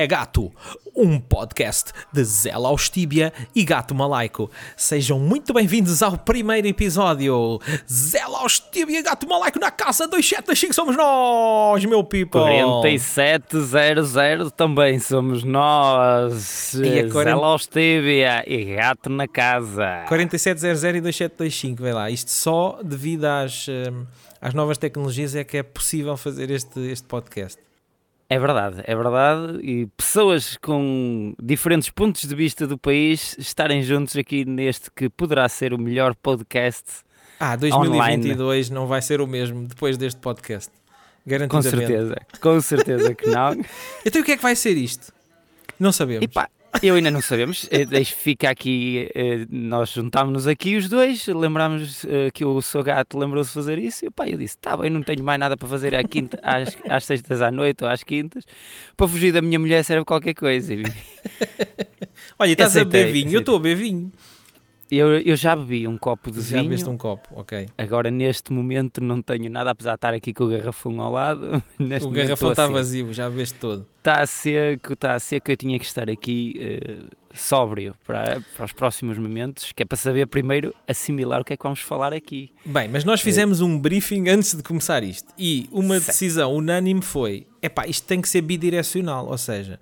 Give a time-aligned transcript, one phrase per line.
[0.00, 0.50] Zé Gato,
[0.96, 4.50] um podcast de Zé Laustíbia e Gato Malaico.
[4.74, 7.60] Sejam muito bem-vindos ao primeiro episódio.
[7.86, 12.40] Zé Laustíbia e Gato Malaico na casa 275 somos nós, meu people.
[12.40, 16.72] 4700 também somos nós.
[16.72, 20.06] E a 40 Zé Laustíbia e Gato na casa.
[20.08, 22.10] 4700 e 2725, vê lá.
[22.10, 24.06] Isto só devido às, hum,
[24.40, 27.69] às novas tecnologias é que é possível fazer este, este podcast.
[28.32, 29.58] É verdade, é verdade.
[29.60, 35.48] E pessoas com diferentes pontos de vista do país estarem juntos aqui neste que poderá
[35.48, 36.84] ser o melhor podcast.
[37.40, 40.70] Ah, 2022 não vai ser o mesmo depois deste podcast.
[41.24, 41.70] Com Garantidamente.
[41.70, 43.52] certeza, com certeza que não.
[44.06, 45.12] Então o que é que vai ser isto?
[45.78, 46.22] Não sabemos.
[46.22, 46.48] E pá,
[46.82, 47.68] eu ainda não sabemos.
[47.70, 49.08] Eh, Deixe fica aqui.
[49.14, 53.78] eh, Nós juntámos-nos aqui os dois, lembrámos eh, que o seu gato lembrou-se de fazer
[53.78, 54.06] isso.
[54.06, 56.76] E pá, eu disse: tá bem, não tenho mais nada para fazer à quinta, às,
[56.88, 58.44] às sextas à noite ou às quintas.
[58.96, 60.72] Para fugir da minha mulher serve qualquer coisa.
[62.38, 63.32] Olha, estás a beber vinho.
[63.32, 64.12] Eu estou a beber vinho.
[64.90, 66.64] Eu, eu já bebi um copo de Já vinho.
[66.70, 67.68] bebeste um copo, ok.
[67.78, 71.62] Agora, neste momento, não tenho nada, apesar de estar aqui com o garrafão ao lado.
[71.78, 72.72] Neste O garrafão está assim.
[72.72, 73.86] vazio, já bebeste todo.
[73.98, 75.50] Está seco, está seco.
[75.50, 79.96] Eu tinha que estar aqui eh, sóbrio para, para os próximos momentos, que é para
[79.96, 82.50] saber primeiro assimilar o que é que vamos falar aqui.
[82.64, 86.06] Bem, mas nós fizemos um briefing antes de começar isto e uma Certo.
[86.08, 89.78] decisão unânime foi: epá, isto tem que ser bidirecional, ou seja,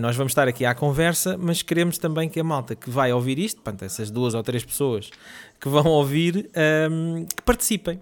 [0.00, 3.38] nós vamos estar aqui à conversa, mas queremos também que a malta que vai ouvir
[3.38, 5.10] isto, portanto, essas duas ou três pessoas
[5.60, 6.50] que vão ouvir,
[6.90, 8.00] hum, que participem.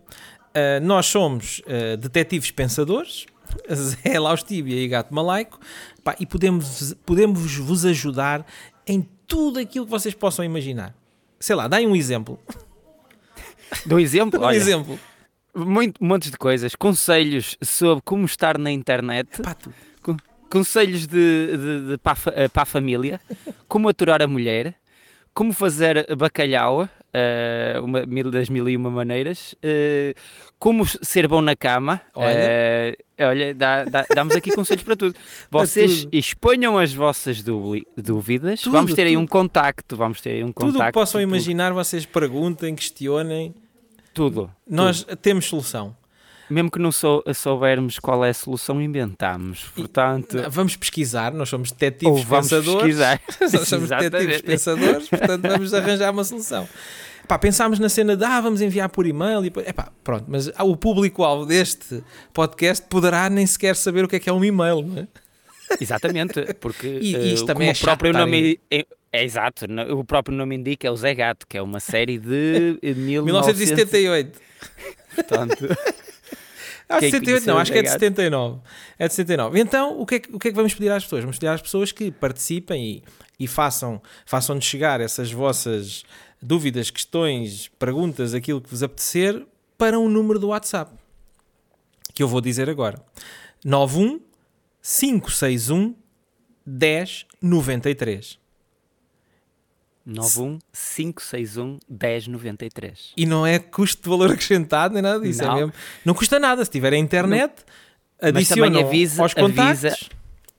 [0.55, 3.27] Ah, nós somos ah, detetives pensadores,
[3.73, 5.59] Zé Laustíbia e Gato Malaico,
[6.03, 8.47] pá, e podemos, podemos vos ajudar
[8.87, 10.95] em tudo aquilo que vocês possam imaginar.
[11.39, 12.39] Sei lá, dai um exemplo.
[13.87, 14.41] Dou exemplo?
[14.43, 14.99] Um Olha, exemplo.
[15.55, 16.75] muito, montes de coisas.
[16.75, 19.43] Conselhos sobre como estar na internet.
[19.43, 19.73] Pá, tu-
[20.59, 23.21] Conselhos de, de- de- para, a, eh, para a família.
[23.67, 24.75] Como aturar a mulher.
[25.35, 26.89] Como fazer bacalhau.
[27.13, 29.55] eh, uma, mil das mil e uma maneiras.
[29.63, 30.15] eh,
[30.59, 32.01] como ser bom na cama.
[32.15, 32.33] Olha.
[32.33, 35.15] eh, olha, dá- dá- damos aqui conselhos para tudo.
[35.51, 38.61] Vocês exponham as vossas dúvi- dúvidas.
[38.61, 39.23] Tudo, vamos ter aí tudo.
[39.23, 39.97] um contacto.
[39.97, 40.93] Vamos ter aí um Tudo o contacto.
[40.93, 43.55] que possam tudo, imaginar, vocês perguntem, questionem.
[44.13, 44.49] Tudo.
[44.69, 45.97] Nós temos solução.
[46.51, 49.65] Mesmo que não sou, soubermos qual é a solução, inventamos.
[49.75, 52.83] Portanto, Vamos pesquisar, nós somos detetives ou vamos pensadores.
[52.83, 53.21] pesquisar.
[53.41, 56.69] Nós somos detetives pensadores, portanto vamos arranjar uma solução.
[57.27, 60.65] Pá, pensámos na cena de ah, vamos enviar por e-mail e epá, pronto, mas ah,
[60.65, 62.05] o público-alvo deste
[62.35, 65.09] podcast poderá nem sequer saber o que é que é um e-mail, não é?
[65.81, 68.61] Exatamente, porque E- eh, e isto também como é o próprio nome
[69.19, 72.79] é, exato, o próprio nome indica é o Zé Gato, que é uma série de
[72.83, 73.25] eh, 1970.
[73.25, 74.41] 1978.
[75.15, 75.69] Portanto,
[76.89, 77.99] Ah, Quem 78 não, acho que é de Gato?
[77.99, 78.61] 79.
[78.99, 79.61] É de 79.
[79.61, 81.23] Então, o que é que, o que, é que vamos pedir às pessoas?
[81.23, 83.03] Vamos pedir às pessoas que participem
[83.39, 86.05] e, e façam, façam-nos chegar essas vossas
[86.43, 89.47] dúvidas, questões, perguntas, aquilo que vos apetecer,
[89.79, 90.93] para um número do WhatsApp.
[92.13, 93.03] Que eu vou dizer agora.
[93.65, 94.21] 91
[94.83, 95.95] 561
[96.67, 98.44] 1093.
[100.07, 103.13] 91 561 1093.
[103.17, 105.43] E não é custo de valor acrescentado nem nada disso.
[105.43, 105.55] É Não.
[105.55, 105.73] mesmo.
[106.05, 106.65] Não custa nada.
[106.65, 107.53] Se tiver a internet,
[108.19, 109.85] também avisa, aos contactos.
[109.85, 109.97] avisa,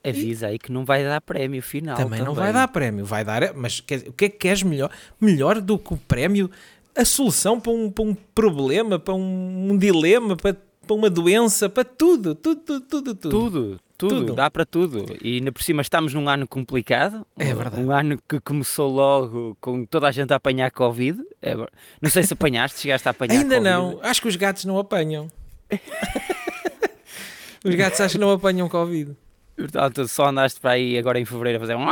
[0.04, 1.96] avisa aí que não vai dar prémio final.
[1.96, 3.54] Também, não vai dar prémio, vai dar.
[3.54, 4.90] Mas o que é que queres melhor?
[5.20, 6.50] Melhor do que o prémio?
[6.96, 10.56] A solução para um, para um problema, para um, um dilema, para,
[10.88, 13.16] para uma doença, para tudo, tudo, tudo, tudo.
[13.16, 13.30] tudo.
[13.30, 14.34] Tudo, tudo, Tudo.
[14.36, 15.06] dá para tudo.
[15.22, 17.26] E ainda por cima estamos num ano complicado.
[17.38, 17.82] É verdade.
[17.82, 21.22] Um ano que começou logo com toda a gente a apanhar Covid.
[21.42, 23.70] É não sei se apanhaste, chegaste a apanhar Ainda Covid.
[23.70, 24.00] não.
[24.02, 25.28] Acho que os gatos não apanham.
[27.64, 29.16] os gatos acho que não apanham Covid.
[29.58, 31.86] Portanto, só andaste para aí agora em fevereiro a fazer um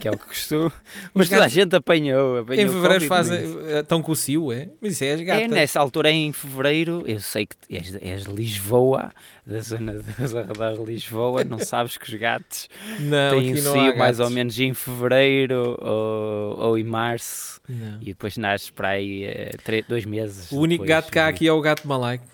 [0.00, 0.72] que é o que costumo.
[1.12, 2.38] Mas toda a gente apanhou.
[2.38, 3.44] apanhou em fevereiro fazem.
[3.44, 3.60] isso.
[3.66, 4.68] eh, Estão com o cio, é?
[4.80, 5.50] Mas isso é as É gatas.
[5.50, 9.12] nessa altura, em fevereiro, eu sei que és, és de Lisboa,
[9.46, 12.68] da zona dos arredores de Lisboa, não sabes que os gatos
[12.98, 17.60] não, têm o cio mais ou menos em fevereiro ou, ou em março.
[17.68, 17.98] Não.
[18.00, 20.50] E depois nasce para aí eh, três, dois meses.
[20.50, 20.88] O único depois.
[21.02, 22.24] gato que há aqui é o gato malaico.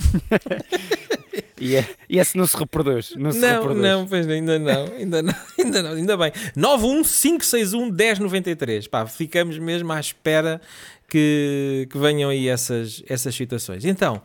[1.62, 3.12] E, é- e esse não se reproduz.
[3.16, 3.82] Não, se Não, reproduz.
[3.82, 6.32] não, pois ainda não, ainda não, ainda não, ainda bem.
[6.56, 8.88] 915611093.
[8.88, 10.60] Pá, ficamos mesmo à espera
[11.08, 13.84] que, que venham aí essas, essas situações.
[13.84, 14.22] Então,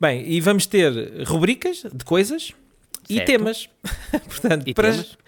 [0.00, 0.90] bem, e vamos ter
[1.26, 2.52] rubricas de coisas
[3.08, 3.26] e Certo.
[3.26, 3.68] temas.
[4.28, 5.18] Portanto, E para, temas?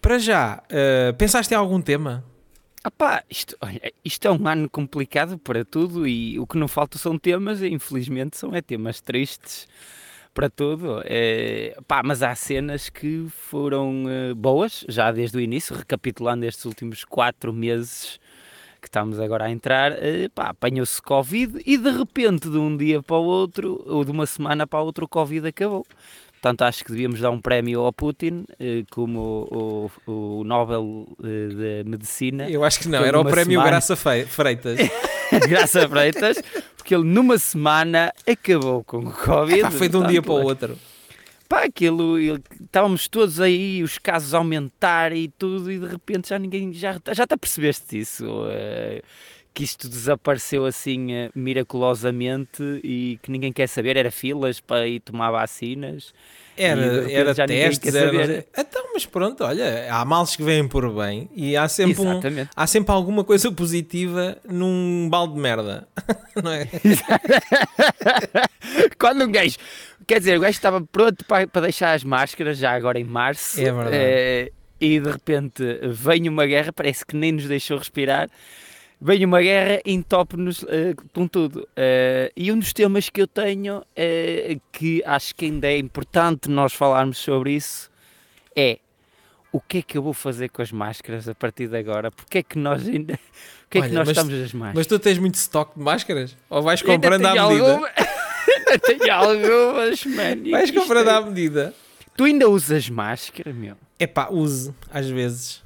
[0.00, 2.24] para já, eh, pensaste em algum tema?
[2.88, 6.96] Pá, isto, olha, isto é um ano complicado para tudo e o que não falta
[6.96, 9.68] são temas, e infelizmente são é temas tristes
[10.32, 11.02] para tudo.
[11.04, 17.04] É, mas há cenas que foram uh, boas, já desde o início, recapitulando estes últimos
[17.04, 18.18] quatro meses
[18.80, 23.16] que estamos agora a entrar, uh, apanhou-se Covid e de repente, de um dia para
[23.16, 25.84] o outro, ou de uma semana para o outro, o Covid acabou.
[26.40, 28.46] Portanto, acho que devíamos dar um prémio ao Putin,
[28.90, 32.48] como o, o, o Nobel de Medicina.
[32.48, 33.68] Eu acho que não, era o prémio semana...
[33.68, 34.78] Graça Freitas.
[35.46, 36.42] Graça Freitas,
[36.78, 39.60] porque ele numa semana acabou com o Covid.
[39.60, 40.78] Epá, foi de um dia para o outro.
[41.46, 46.30] Pá, aquilo, ele, estávamos todos aí, os casos a aumentar e tudo, e de repente
[46.30, 48.24] já ninguém, já, já te apercebeste disso?
[49.60, 55.00] Que isto desapareceu assim uh, miraculosamente e que ninguém quer saber, era filas para ir
[55.00, 56.14] tomar vacinas.
[56.56, 58.46] Era, era testes, era...
[58.56, 62.20] Então, mas pronto, olha, há males que vêm por bem e há sempre, um,
[62.56, 65.86] há sempre alguma coisa positiva num balde de merda,
[66.42, 66.66] não é?
[68.98, 69.56] Quando um gajo,
[70.06, 73.60] quer dizer, o gajo estava pronto para, para deixar as máscaras já agora em março.
[73.60, 73.96] É verdade.
[73.96, 78.28] É, e de repente vem uma guerra, parece que nem nos deixou respirar
[79.00, 81.60] vem uma guerra entope-nos uh, com tudo.
[81.60, 86.50] Uh, e um dos temas que eu tenho, uh, que acho que ainda é importante
[86.50, 87.90] nós falarmos sobre isso,
[88.54, 88.78] é
[89.52, 92.10] o que é que eu vou fazer com as máscaras a partir de agora?
[92.10, 93.18] Porque é que nós ainda.
[93.60, 94.74] O que é que nós mas, estamos as máscaras?
[94.74, 96.36] Mas tu tens muito estoque de máscaras?
[96.48, 97.72] Ou vais comprando à medida?
[97.72, 97.88] Alguma...
[98.84, 100.50] tenho algumas, man.
[100.50, 101.72] Vais comprando à medida.
[102.16, 103.76] Tu ainda usas máscara, meu?
[103.96, 105.62] É pá, uso, às vezes.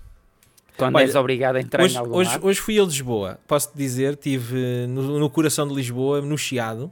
[0.77, 3.77] Quando Olha, és obrigado a entrar hoje, em algum hoje, hoje fui a Lisboa, posso-te
[3.77, 6.91] dizer, estive no, no, coração de Lisboa, no Chiado,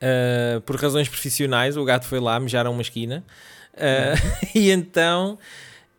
[0.00, 3.22] uh, por razões profissionais, o gato foi lá, mijaram uma esquina,
[3.74, 5.38] uh, e então,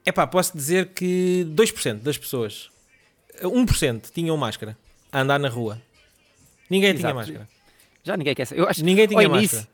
[0.04, 2.72] é pá, posso dizer que 2% das pessoas,
[3.44, 4.76] 1% tinham máscara
[5.12, 5.80] a andar na rua.
[6.70, 7.02] Ninguém Exato.
[7.02, 7.50] tinha máscara.
[8.04, 8.62] Já ninguém quer saber.
[8.62, 9.68] Eu acho ninguém tinha máscara.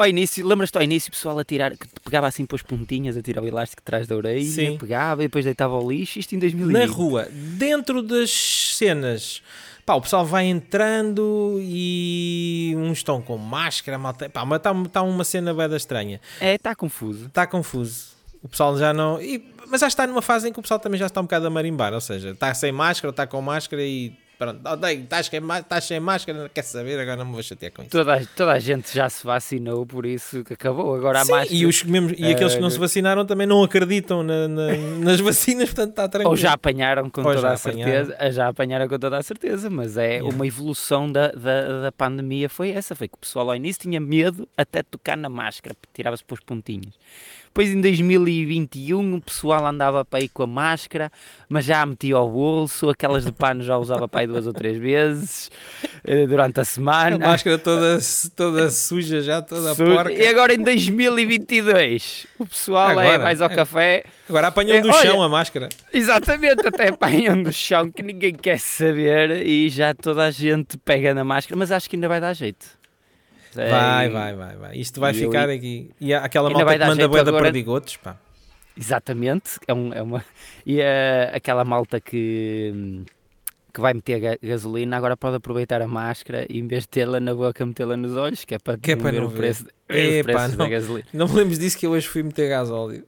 [0.00, 3.18] Ao início, lembras-te ao início, o pessoal a tirar, que pegava assim para as pontinhas,
[3.18, 4.78] a tirar o elástico atrás da orelha, Sim.
[4.78, 6.72] pegava e depois deitava ao lixo, isto em 2020.
[6.72, 9.42] Na rua, dentro das cenas,
[9.84, 15.02] pá, o pessoal vai entrando e uns estão com máscara, malta, pá, mas está tá
[15.02, 16.18] uma cena bem estranha.
[16.40, 17.26] É, está confuso.
[17.26, 18.06] Está confuso.
[18.42, 19.20] O pessoal já não.
[19.20, 21.46] E, mas já está numa fase em que o pessoal também já está um bocado
[21.46, 25.84] a marimbar, ou seja, está sem máscara, está com máscara e Pronto, estás sem, estás
[25.84, 27.90] sem máscara, quer saber, agora não me vou chatear com isso.
[27.90, 30.94] Toda, toda a gente já se vacinou, por isso que acabou.
[30.94, 31.54] Agora a Sim, máscara.
[31.54, 31.84] E, os,
[32.16, 34.68] e aqueles que não se eh, vacinaram também não acreditam na, na,
[35.04, 36.30] nas vacinas, portanto está tranquilo.
[36.30, 39.68] Ou já apanharam com Ou toda a certeza, eh, já apanharam com toda a certeza,
[39.68, 40.34] mas é yeah.
[40.34, 42.48] uma evolução da, da, da pandemia.
[42.48, 45.76] Foi essa, foi que o pessoal ao início tinha medo até de tocar na máscara,
[45.92, 46.94] tirava-se para os pontinhos.
[47.52, 51.10] Depois em 2021 o pessoal andava para ir com a máscara,
[51.48, 54.52] mas já a metia ao bolso, aquelas de pano já usava para aí duas ou
[54.52, 55.50] três vezes
[56.04, 57.16] eh, durante a semana.
[57.16, 57.98] A máscara toda,
[58.36, 59.94] toda suja já, toda suja.
[59.94, 60.12] porca.
[60.12, 63.54] E agora em 2022 o pessoal agora, é mais ao é.
[63.56, 64.04] café.
[64.28, 65.68] Agora apanham é, do olha, chão a máscara.
[65.92, 71.12] Exatamente, até apanham do chão que ninguém quer saber e já toda a gente pega
[71.12, 72.79] na máscara, mas acho que ainda vai dar jeito.
[73.54, 74.76] Vai, vai, vai, vai.
[74.76, 75.90] Isto vai ficar aqui.
[76.00, 77.44] E aquela malta que manda boia agora...
[77.44, 78.16] perdigotos, pá.
[78.76, 79.58] Exatamente.
[79.66, 80.24] É, um, é uma...
[80.64, 80.80] E
[81.32, 83.04] aquela malta que,
[83.72, 87.34] que vai meter gasolina agora pode aproveitar a máscara e em vez de tê-la na
[87.34, 90.22] boca, metê-la nos olhos, que é para, que é para não ver o preço, é,
[90.22, 91.08] pá, não, da gasolina.
[91.12, 93.04] Não me lembro disso que eu hoje fui meter gasóleo.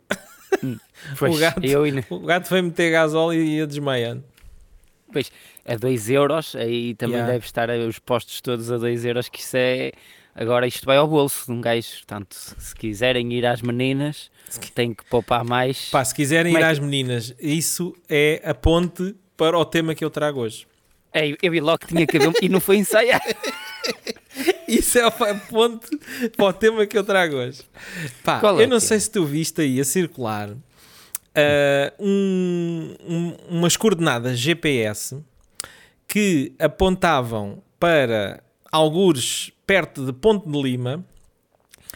[0.62, 0.76] Hum,
[1.18, 1.82] pois, o, gato, eu...
[2.10, 4.24] o gato foi meter gasóleo e ia desmaiando.
[5.12, 5.30] Pois,
[5.64, 7.32] é 2 euros, aí também yeah.
[7.32, 9.92] deve estar os postos todos a 2 euros, que isso é
[10.34, 14.30] Agora isto vai ao bolso de um gajo, portanto, se quiserem ir às meninas,
[14.74, 15.90] têm que poupar mais.
[15.90, 20.04] Pá, se quiserem é ir às meninas, isso é a ponte para o tema que
[20.04, 20.66] eu trago hoje.
[21.12, 23.20] É, eu vi logo que tinha cabelo e não foi ensaiar.
[24.66, 25.86] Isso é a ponte
[26.34, 27.60] para o tema que eu trago hoje.
[28.24, 29.00] Pá, é eu não sei é?
[29.00, 30.56] se tu viste aí a circular uh,
[31.98, 35.22] um, um, umas coordenadas GPS
[36.08, 41.02] que apontavam para algures perto de Ponte de Lima,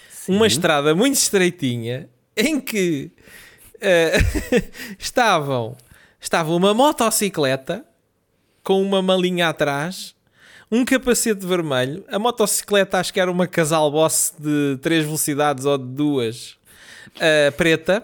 [0.09, 0.35] Sim.
[0.35, 3.13] uma estrada muito estreitinha em que
[3.75, 4.57] uh,
[4.99, 5.77] estavam
[6.19, 7.85] estava uma motocicleta
[8.65, 10.17] com uma malinha atrás,
[10.73, 15.77] um capacete vermelho, a motocicleta acho que era uma casal boss de 3 velocidades ou
[15.77, 16.53] de duas
[17.17, 18.03] uh, preta,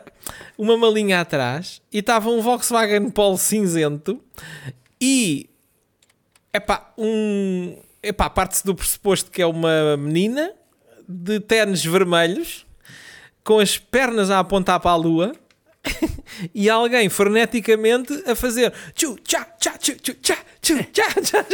[0.58, 4.22] uma malinha atrás e estava um Volkswagen Polo cinzento
[5.00, 5.48] e
[6.52, 10.52] epá, um epá, parte-se do pressuposto que é uma menina
[11.08, 12.66] de ténis vermelhos
[13.44, 15.32] com as pernas a apontar para a lua
[16.54, 21.44] e alguém freneticamente a fazer tchu, tchá, tchá, tchu, tchu, tchá, tchu, tchá, tchá,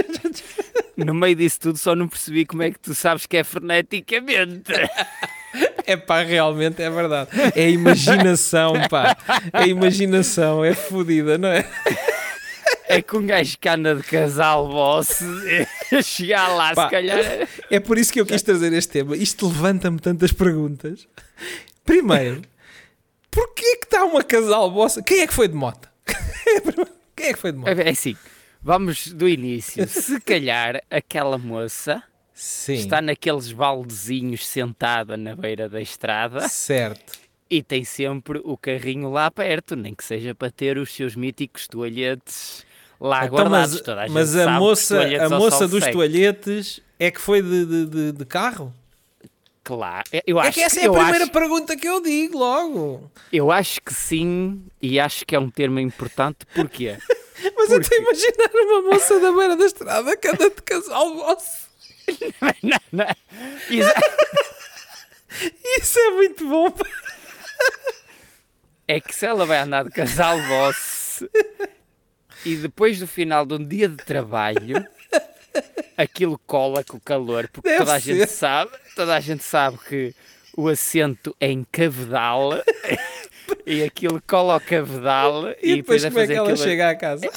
[0.97, 4.73] No meio disso tudo só não percebi como é que tu sabes que é freneticamente.
[5.87, 7.31] É pá, realmente é verdade.
[7.55, 9.17] É a imaginação, pá.
[9.51, 11.67] É a imaginação, é fodida, não é?
[12.89, 15.21] É que um gajo que anda de casal, boss,
[16.03, 17.49] chegar lá, Pá, se calhar.
[17.71, 19.15] É por isso que eu quis trazer este tema.
[19.15, 21.07] Isto levanta-me tantas perguntas.
[21.85, 22.41] Primeiro,
[23.31, 25.03] porquê que está uma casal vossa?
[25.03, 25.87] Quem é que foi de moto?
[27.15, 27.69] Quem é que foi de moto?
[27.69, 28.17] É assim,
[28.63, 29.87] vamos do início.
[29.87, 32.03] Se calhar aquela moça
[32.33, 37.19] Sim, está naqueles baldezinhos sentada na beira da estrada certo.
[37.51, 41.67] e tem sempre o carrinho lá perto, nem que seja para ter os seus míticos
[41.67, 42.65] toalhetes
[43.01, 43.73] lá Então, guardados.
[43.75, 45.97] mas Toda a, mas a moça, a moça dos seco.
[45.99, 48.73] toalhetes é que foi de, de, de- de carro?
[49.65, 53.11] Claro, eu É acho que essa é a primeira acho- pergunta que eu digo logo.
[53.33, 56.97] Eu acho que sim, e acho que é um termo importante, porquê?
[57.57, 61.15] Mas eu estou a imaginar uma moça da beira da estrada que anda de casal
[61.15, 61.69] vosso.
[62.63, 63.07] não, não.
[63.71, 63.95] Exa-
[65.81, 66.73] Isso é muito bom.
[68.89, 71.29] É que se ela vai andar de casal vosso
[72.45, 74.87] e depois do final de um dia de trabalho
[75.97, 78.15] aquilo cola com o calor, porque Deve toda a ser.
[78.17, 80.15] gente sabe, toda a gente sabe que
[80.57, 82.51] o assento é em cavedal
[83.67, 86.91] e aquilo cola ao cavedal E, depois a como é que fazer ela aquilo- chega
[86.91, 87.29] à casa?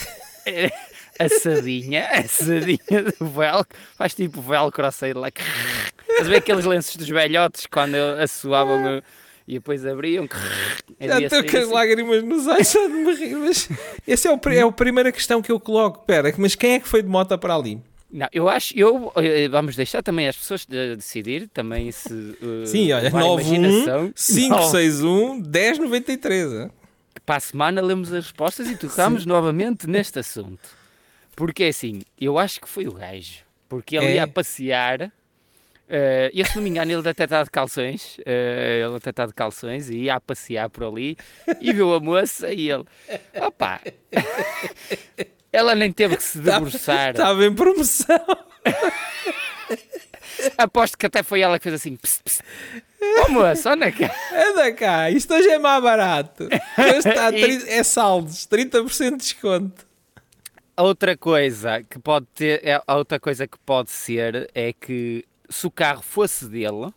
[1.19, 5.27] assadinha, assadinha do velcro, faz tipo velcro a sair lá.
[5.29, 9.03] Estás a ver aqueles lenços dos velhotes quando assoavam o-
[9.47, 10.27] e depois abriam.
[10.99, 13.69] Já Havia estou com as lágrimas nos olhos só de me rir, mas
[14.07, 16.05] essa é, o é a primeira questão que eu coloco.
[16.05, 17.81] Pera, mas quem é que foi de moto para ali?
[18.13, 22.37] Não, eu acho, eu, eh, vamos deixar também as pessoas de- decidir, também se.
[22.41, 24.13] eh, Sim, olha, levar a 91 imaginação.
[24.13, 26.51] 561 1093.
[26.53, 26.71] hein?
[27.25, 30.69] Para a semana lemos as respostas e tocamos novamente neste assunto.
[31.35, 33.39] Porque é assim, eu acho que foi o gajo.
[33.69, 34.15] Porque ele É?
[34.15, 35.09] ia passear.
[35.91, 38.17] Eh, e se não me engano, ele até está de calções.
[38.25, 41.17] eh, ele até está de calções e ia a passear por ali
[41.59, 42.85] e viu a moça e ele.
[43.35, 43.81] Opa!
[45.53, 47.09] Ela nem teve que se debruçar.
[47.11, 48.25] Estava em promoção.
[50.57, 51.95] Aposto que até foi ela que fez assim.
[51.97, 52.41] Psst, psst.
[53.25, 54.09] Ô moça, anda cá.
[54.31, 56.47] Anda cá, isto hoje é mais barato.
[56.77, 59.85] A E- é saldos, 30% de desconto.
[60.77, 65.67] Outra coisa que pode ter, é, a outra coisa que pode ser é que se
[65.67, 66.91] o carro fosse dele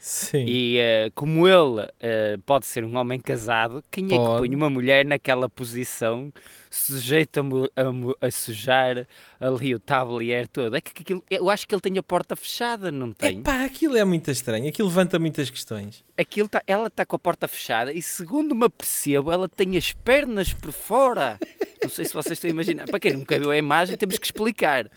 [0.00, 0.46] Sim.
[0.46, 4.38] e eh, como ele eh, pode ser um homem casado, quem é que Pode.
[4.38, 6.32] põe uma mulher naquela posição
[6.70, 9.06] sujeita a, a sujar
[9.38, 10.74] ali o tablier todo?
[10.74, 13.40] É que aquilo, eu acho que ele tem a porta fechada, não tem?
[13.40, 16.02] Epá, aquilo é muito estranho, aquilo levanta muitas questões.
[16.16, 19.92] Aquilo tá, ela está com a porta fechada e segundo me apercebo, ela tem as
[19.92, 21.38] pernas por fora.
[21.82, 22.86] Não sei se vocês estão a imaginar.
[22.86, 24.90] Para quem nunca viu a imagem, temos que explicar.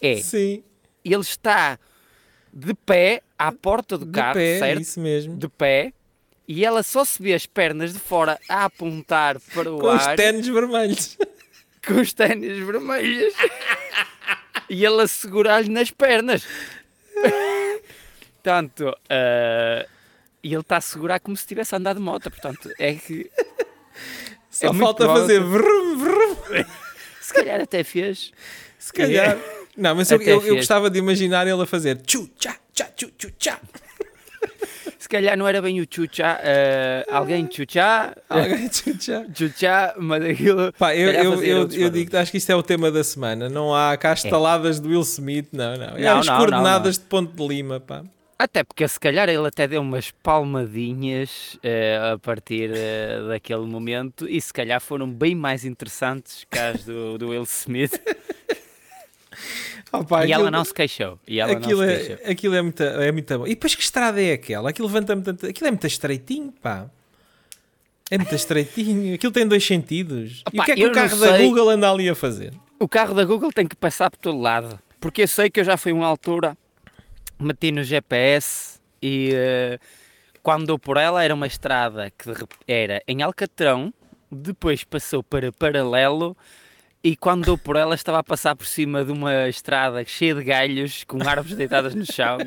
[0.00, 0.64] É, Sim,
[1.04, 1.78] ele está
[2.52, 4.80] de pé à porta do de carro, pé, certo?
[4.80, 5.36] isso mesmo.
[5.36, 5.92] De pé,
[6.46, 10.06] e ela só se vê as pernas de fora a apontar para o Com os
[10.06, 11.16] ar ténis vermelhos.
[11.86, 13.34] com os ténis vermelhos
[14.68, 16.42] e ele a segurar-lhe nas pernas.
[18.34, 19.86] Portanto, eh,
[20.42, 22.30] e ele está a segurar como se estivesse a andar de moto.
[22.30, 23.30] Portanto, é que
[24.50, 26.36] Só É falta fazer vrum, vrum.
[27.20, 28.32] se calhar até fez.
[28.78, 29.36] Se calhar.
[29.78, 33.10] Não, mas eu, eu, eu gostava de imaginar ele a fazer tchu, tchá, tchá, tchu,
[33.16, 33.58] tchu, tchá.
[34.98, 39.24] Se calhar não era bem o chuchá, eh, alguém chuchá, Alguém tchu, tchá.
[39.34, 40.72] chuchá, mas aquilo.
[40.72, 43.48] Pá, eu, eu, eu, eu digo, acho que isto é o tema da semana.
[43.48, 45.96] Não há cá estaladas do Will Smith, não, não.
[45.96, 48.02] É Não, as não, não, coordenadas de Ponte de Lima, pá.
[48.38, 54.28] Até porque se calhar ele até deu umas palmadinhas eh, a partir eh, daquele momento
[54.28, 57.98] e se calhar foram bem mais interessantes que as do, do Will Smith.
[59.92, 61.18] Ah, pá, e ela aquilo- não se queixou.
[61.26, 62.24] E ela aquilo, não se queixou.
[62.26, 63.46] é, aquilo é muito, é muito bom.
[63.46, 64.70] E depois que estrada é aquela?
[64.70, 65.46] Aquilo levanta-me tanto.
[65.46, 66.88] Aquilo é muito estreitinho, pá.
[68.10, 69.14] É muito estreitinho.
[69.16, 70.42] Aquilo tem dois sentidos.
[70.52, 71.38] e o que é que o carro da.
[71.38, 72.52] Google anda ali a fazer?
[72.78, 74.78] O carro da Google tem que passar por todo lado.
[75.00, 76.56] Porque eu sei que eu já fui uma altura,
[77.38, 79.78] meti no GPS e eh,
[80.42, 82.30] quando dou por ela era uma estrada que
[82.66, 83.92] era em Alcatrão,
[84.30, 86.36] depois passou para Paralelo
[87.02, 90.44] e quando dou por ela estava a passar por cima de uma estrada cheia de
[90.44, 92.38] galhos, com árvores deitadas no chão.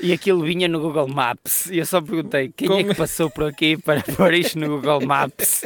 [0.00, 1.66] E aquilo vinha no Google Maps.
[1.66, 4.68] E eu só perguntei quem é Como- que passou por aqui para pôr isto no
[4.68, 5.64] Google Maps.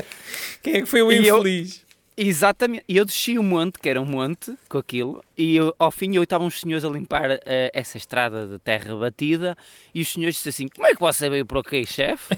[0.63, 1.87] Quem é que foi o E eu- infeliz?
[2.19, 2.83] Exatamente.
[2.89, 6.15] E eu desci o monte, que era um monte, com aquilo, e eu- ao fim
[6.17, 9.57] eu estavam os senhores a limpar eh, essa estrada de terra batida,
[9.95, 12.35] e os senhores disseram assim, como é que você veio por aqui, chefe?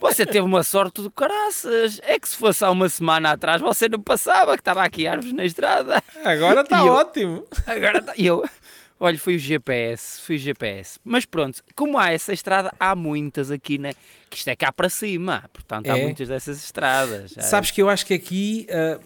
[0.00, 2.00] Você teve uma sorte do caraças.
[2.04, 5.32] É que se fosse há uma semana atrás você não passava, que estava aqui árvores
[5.32, 6.02] na estrada.
[6.24, 7.44] Agora está eu- ótimo.
[7.66, 8.44] Agora tá- eu,
[9.02, 10.98] Olha, foi o GPS, foi o GPS.
[11.02, 13.92] Mas pronto, como há essa estrada, há muitas aqui, né?
[14.28, 16.02] Que isto é cá para cima, portanto há É.
[16.02, 17.30] muitas dessas estradas.
[17.30, 19.00] Já- Sabes que eu acho que aqui, ah,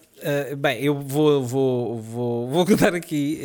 [0.51, 3.41] ah, bem, eu vou, vou, vou, vou contar aqui.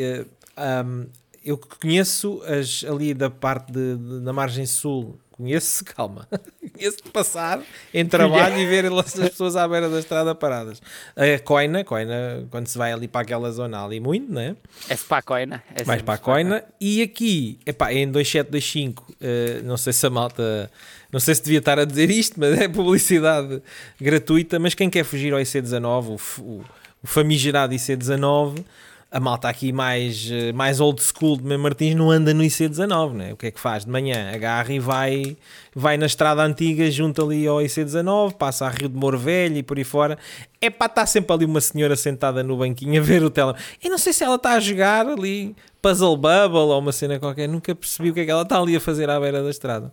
[0.58, 1.06] ah, ahm,
[1.46, 5.20] eu conheço as, ali da parte de, de- da margem sul.
[5.40, 6.28] Conheço, calma,
[6.76, 7.62] conheço de passar
[7.94, 10.82] em trabalho e ver as pessoas à beira da estrada paradas.
[11.16, 14.58] A Coina, Coina, quando se vai ali para aquela zona ali muito, né?
[14.90, 15.64] É-se para a coina.
[15.74, 16.62] É para a Coina.
[16.78, 20.70] E aqui, epá, em 2725, eh, não sei se a malta,
[21.10, 23.62] não sei se devia estar a dizer isto, mas é publicidade
[23.98, 24.60] gratuita.
[24.60, 26.66] Mas quem quer fugir ao IC19, o, o,
[27.02, 28.66] o famigerado IC19,
[29.12, 33.34] a malta aqui mais, eh, mais old school de Martins não anda no IC19, né?
[33.34, 33.84] O que é que faz?
[33.84, 35.36] De manhã agarra e vai,
[35.76, 39.64] vai na estrada antiga, junto ali ao IC19, passa a Rio de Moro Velho e
[39.64, 40.16] por aí fora.
[40.62, 43.60] É pá, está sempre ali uma senhora sentada no banquinho a ver o telemóvel.
[43.84, 47.48] Eu não sei se ela está a jogar ali Puzzle Bubble ou uma cena qualquer,
[47.50, 49.92] nunca percebi o que é que ela está ali a fazer à beira da estrada.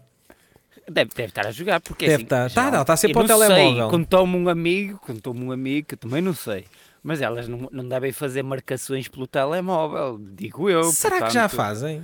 [0.88, 2.48] Deve, deve estar a jogar, porque Deve assim, estar.
[2.48, 3.80] já- Tá, ela está sempre ao não telemóvel.
[3.82, 6.64] Sei, contou-me um amigo, contou-me um amigo, que também não sei.
[7.06, 10.82] Mas elas não, não devem fazer marcações pelo telemóvel, digo eu.
[10.84, 12.02] Será que já portanto, fazem?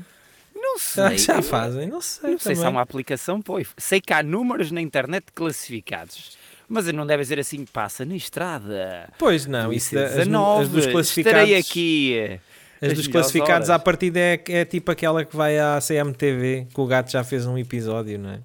[0.54, 1.16] Não Será sei.
[1.16, 1.88] que já eu- fazem?
[1.88, 2.30] Não sei.
[2.30, 3.66] Não sei se há uma aplicação, pois.
[3.76, 6.38] Sei que há números na internet classificados.
[6.68, 9.08] Mas não deve dizer assim, passa na estrada.
[9.18, 11.40] Pois não, isso da- as, IC19, as dos classificados.
[11.40, 12.40] Estarei aqui.
[12.80, 13.84] As as dos classificados à horas.
[13.84, 17.58] partida é, é tipo aquela que vai à CMTV, que o gato já fez um
[17.58, 18.40] episódio, não é?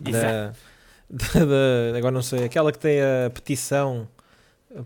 [0.00, 0.52] Da,
[1.10, 1.44] da-
[1.92, 4.08] da- agora não sei, aquela que tem a petição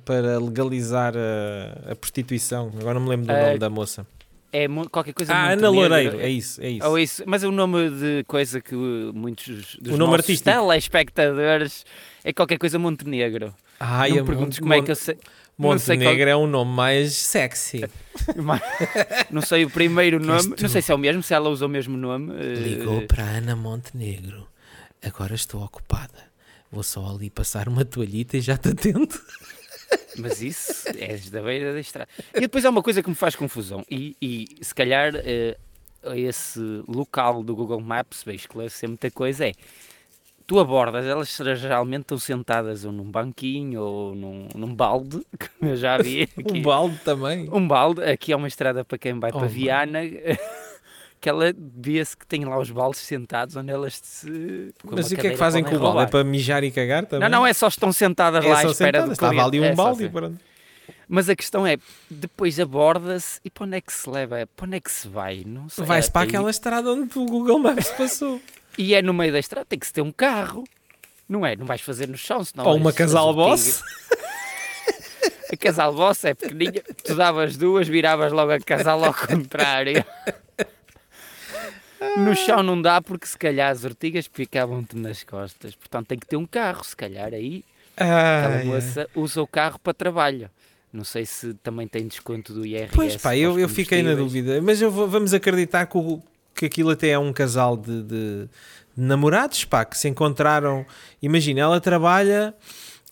[0.05, 2.73] para legalizar a, a prostituição.
[2.79, 4.07] Agora não me lembro do Ah, nome da moça.
[4.53, 5.81] É qualquer coisa Ah, Ana Montenegro.
[5.81, 6.87] Loureiro, é isso, é isso.
[6.89, 10.21] Ou isso, mas é o nome de coisa que uh, muitos dos O nome nossos
[10.31, 10.51] artístico.
[10.51, 11.85] telespectadores
[12.25, 13.55] é qualquer coisa Montenegro.
[13.79, 15.15] Ai, não me perguntes como é que eu sei.
[15.17, 17.85] sei qual- Montenegro é um nome mais sexy.
[19.31, 21.69] Não sei o primeiro nome, não sei se é o mesmo, se ela usa o
[21.69, 22.33] mesmo nome.
[22.39, 24.47] eh, Ligou para Ana Montenegro.
[25.03, 26.27] Agora estou ocupada.
[26.71, 29.09] Vou só ali passar uma toalhita e já te atendo.
[30.19, 32.09] Mas isso é da beira da estrada.
[32.35, 33.85] E depois há uma coisa que me faz confusão.
[33.91, 35.57] E, e se calhar eh,
[36.15, 39.47] esse local do Google Maps vai esclarecer muita coisa.
[39.49, 39.53] É
[40.47, 45.21] tu abordas, elas geralmente estão sentadas ou num banquinho ou num, num balde,
[45.59, 46.59] como eu já vi aqui.
[46.59, 47.49] Um balde também.
[47.53, 49.49] Um balde, aqui há uma estrada para quem vai Oh, para.
[49.49, 50.01] Viana.
[51.21, 54.73] Que ela vê-se que tem lá os baldes sentados onde elas se.
[54.85, 56.03] Mas o que é que fazem com o balde?
[56.03, 57.29] É para mijar e cagar também?
[57.29, 59.09] Não, não, é só estão sentadas lá à espera sentadas.
[59.09, 60.13] do Estava ali um É balde e assim.
[60.13, 60.39] pronto.
[61.09, 61.79] Mas a questão é,
[62.11, 64.49] depois aborda-se e para onde é que se leva?
[64.57, 65.43] Para onde é que se vai?
[65.47, 65.85] Não sei.
[65.85, 68.41] Vai-se para aquela estrada onde o Google Maps passou.
[68.79, 70.63] E é no meio da estrada, tem que se ter um carro.
[71.27, 71.57] Não é?
[71.57, 73.83] Não vais fazer no chão, senão Ou uma casal boss.
[75.51, 80.05] A casal boss é pequeninha, tu davas duas, viravas logo a casal ao contrário.
[82.19, 85.75] No chão não dá porque se calhar as ortigas ficavam-te nas costas.
[85.75, 87.65] Portanto tem que ter um carro, se calhar aí
[87.97, 88.17] aquela
[88.57, 88.65] Ai, ai.
[88.65, 90.51] moça usa o carro para trabalho.
[90.93, 92.93] Não sei se também tem desconto do IRS.
[92.95, 94.61] Pois pá, eu, eu fiquei na dúvida.
[94.63, 96.23] Mas eu vou- vamos acreditar que, o-
[96.55, 98.49] que aquilo até é um casal de, de
[98.97, 100.87] namorados, pá, que se encontraram.
[101.21, 102.55] Imagina, ela trabalha,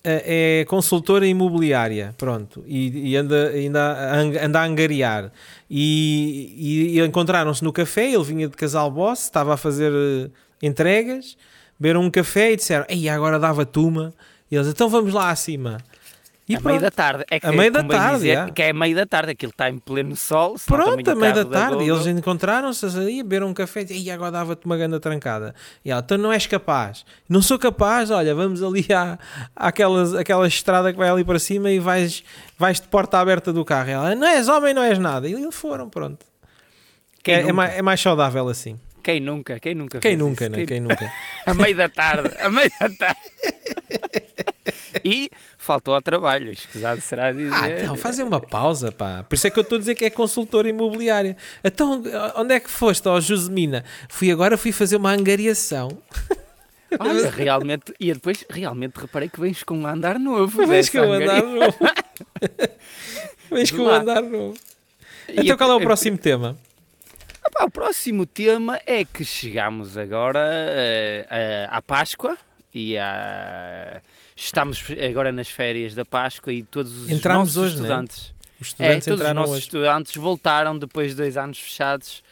[0.04, 5.32] é consultora imobiliária, pronto, e, e anda, ainda anda a angariar.
[5.70, 6.54] E,
[6.94, 10.30] e- e encontraram-se no café, ele vinha de casal boss, estava a fazer eh,
[10.62, 11.36] entregas,
[11.80, 14.12] beberam um café e disseram: Ei, agora dava tuma.
[14.50, 15.78] E eles, então vamos lá acima.
[16.46, 16.80] E a meio pronto.
[16.82, 17.24] da tarde.
[17.30, 19.70] É que, A meio da tarde, dizer que é a meio da tarde, aquilo está
[19.70, 20.56] em pleno sol.
[20.66, 24.30] Pronto, a meio da tarde, e Google- eles encontraram-se ali, beberam um café e agora
[24.32, 25.54] dava-te uma grande trancada.
[25.82, 27.06] E ela, então não és capaz.
[27.28, 29.18] Não sou capaz, olha, vamos ali à,
[29.56, 32.22] àquelas, àquela estrada que vai ali para cima e vais,
[32.58, 33.88] vais de porta aberta do carro.
[33.88, 35.26] E ela, não és homem, não és nada.
[35.26, 36.26] E eles foram, pronto.
[37.22, 38.78] Quem, É, é, mais, é mais saudável assim.
[39.02, 39.58] Quem nunca?
[39.58, 39.98] Quem nunca?
[39.98, 40.56] Quem nunca, isso?
[40.56, 40.66] né?
[40.66, 41.10] Quem nunca.
[41.46, 43.20] A meio da tarde, a meio da tarde.
[45.04, 45.30] e
[45.64, 47.52] faltou ao trabalho, escusado será dizer.
[47.54, 49.24] Ah, então, fazer uma pausa, pá.
[49.28, 51.36] Por isso é que eu estou a dizer que é consultora imobiliária.
[51.62, 52.02] Então,
[52.36, 53.84] onde é que foste, ó Josemina?
[54.08, 55.88] Fui agora, fui fazer uma angariação.
[57.00, 60.64] Olha, realmente, e eu depois realmente reparei que vens com um andar novo.
[60.66, 61.76] Dessa que eu andar novo.
[63.48, 63.98] Que eu Lá.
[64.00, 64.54] andar novo.
[65.28, 66.56] E Então qual é o eu- próximo tema?
[67.44, 72.36] Ah pá, o próximo tema é que chegamos agora eh, eh, à Páscoa
[72.74, 74.00] e à...
[74.36, 77.82] estamos agora nas férias da Páscoa e todos os Entramos nossos hoje, né?
[77.82, 79.62] estudantes, Os é, estudantes todos os nossos hoje.
[79.62, 82.22] estudantes voltaram depois de dois anos fechados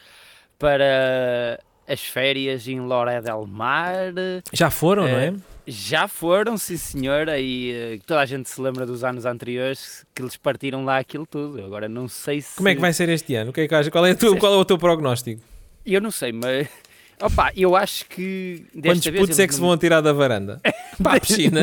[0.59, 4.13] para as férias em Loré del Mar.
[4.51, 5.33] Já foram, não é?
[5.65, 10.21] Já foram, sim senhora, e eh, toda a gente se lembra dos anos anteriores que
[10.21, 11.63] eles partiram lá aquilo tudo.
[11.63, 12.57] Agora não sei se.
[12.57, 13.53] Como é que vai ser este ano?
[13.55, 13.89] É?
[13.89, 15.41] Qual é, tu, qual é o teu prognóstico?
[15.85, 16.67] Eu não sei, mas.
[17.21, 18.65] Opa, eu acho que.
[18.73, 20.59] Quantos vez, putos é que se vão atirar da varanda?
[21.01, 21.61] Para a piscina?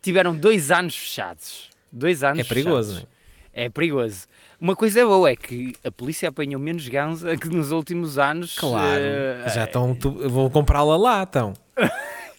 [0.00, 1.68] Tiveram dois anos fechados.
[1.90, 3.14] Dois anos É perigoso, fechados.
[3.52, 3.64] é?
[3.64, 4.26] É perigoso.
[4.60, 8.58] Uma coisa boa é que a polícia apanhou menos ganza que nos últimos anos.
[8.58, 9.94] Claro, uh, já estão.
[9.94, 11.54] Tu, vou comprá-la lá, então.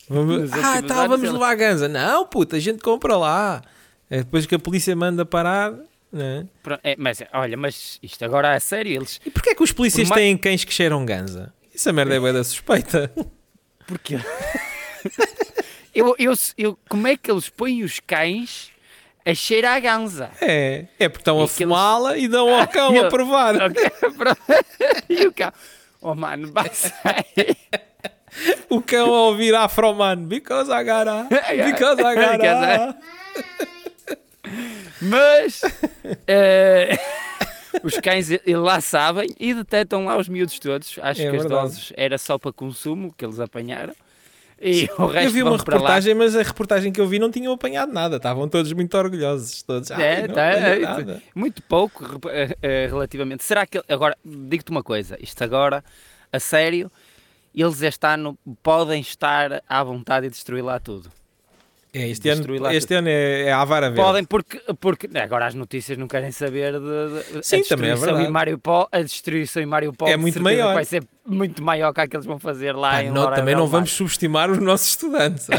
[0.10, 1.34] Vamos, ah, tá, vamos ela...
[1.34, 1.88] levar a ganza.
[1.88, 3.62] Não, puta, a gente compra lá.
[4.10, 5.72] É depois que a polícia manda parar.
[6.12, 6.48] Né?
[6.84, 8.92] É, mas olha, mas isto agora é sério.
[8.92, 9.22] Eles...
[9.24, 11.54] E porquê é que os polícias têm cães que cheiram ganza?
[11.72, 13.12] Isso a merda é bem da suspeita.
[13.86, 14.18] Porquê?
[15.94, 18.72] eu, eu, eu, como é que eles põem os cães
[19.26, 20.32] a cheirar a ganza?
[20.42, 22.26] É, é porque estão e a fumá-la eles...
[22.26, 23.56] e dão ao cão a provar.
[25.10, 25.52] e o cão,
[26.02, 27.58] oh mano, vai sair.
[28.70, 31.28] O cão a ouvir Afroman, because I gotta,
[31.66, 32.98] because I gotta.
[35.02, 37.00] Mas uh,
[37.84, 41.00] os cães lá sabem e detectam lá os miúdos todos.
[41.02, 41.54] Acho é que verdade.
[41.54, 43.96] as doses era só para consumo que eles apanharam.
[44.62, 47.54] E o resto eu vi uma reportagem, mas a reportagem que eu vi não tinham
[47.54, 48.18] apanhado nada.
[48.18, 49.64] Estavam todos muito orgulhosos.
[49.64, 49.90] Todos.
[49.92, 52.20] É, tá, é, muito pouco uh,
[52.62, 53.44] relativamente.
[53.44, 55.18] Será que agora digo-te uma coisa?
[55.22, 55.84] Isto agora
[56.32, 56.92] a sério
[57.54, 61.12] eles este ano podem estar à vontade de destruir lá tudo.
[61.92, 64.02] É, este ano, este ano é, é a vara verde.
[64.02, 67.96] Podem, porque, porque agora as notícias não querem saber de, de Sim, a também é
[67.96, 68.26] verdade.
[68.26, 70.76] Em Mariupol, a destruição em Mariupol é muito maior.
[70.76, 73.56] vai ser muito maior que a que eles vão fazer lá Pá, em não, Também
[73.56, 75.48] não vamos subestimar os nossos estudantes.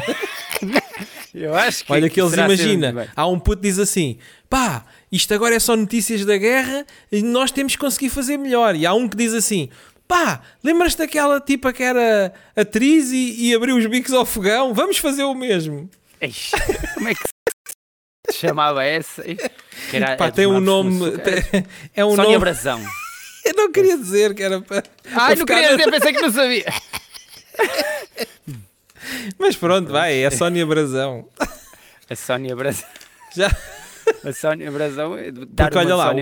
[1.35, 5.33] Eu acho que Olha que eles imagina, há um puto que diz assim, pá, isto
[5.33, 8.75] agora é só notícias da guerra e nós temos que conseguir fazer melhor.
[8.75, 9.69] E há um que diz assim,
[10.11, 14.75] Pá, lembras-te daquela tipa que era atriz e, e, abriu os bicos ao fogão?
[14.75, 15.89] Vamos fazer o mesmo.
[16.21, 16.51] Eish,
[16.95, 17.21] como é que
[18.31, 19.23] se chamava essa?
[19.23, 21.19] Que era, Pá, tem um nome.
[21.19, 22.39] Tem, é um Sónia nome...
[22.39, 22.81] Brasão.
[23.45, 24.83] Eu não queria dizer que era para.
[25.15, 26.67] Ai, não queria dizer, pensei que não sabia.
[29.39, 31.27] Mas pronto, vai, é a Sónia Brasão.
[32.09, 32.87] A Sónia Brasão.
[33.35, 33.51] Já.
[34.25, 35.17] A Sónia Brasão,
[35.57, 36.13] Porque olha lá,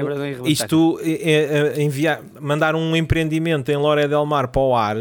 [0.45, 4.97] isto é, é, enviar, mandar um empreendimento em Loré del Mar para o ar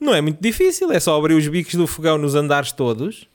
[0.00, 3.28] não é muito difícil, é só abrir os bicos do fogão nos andares todos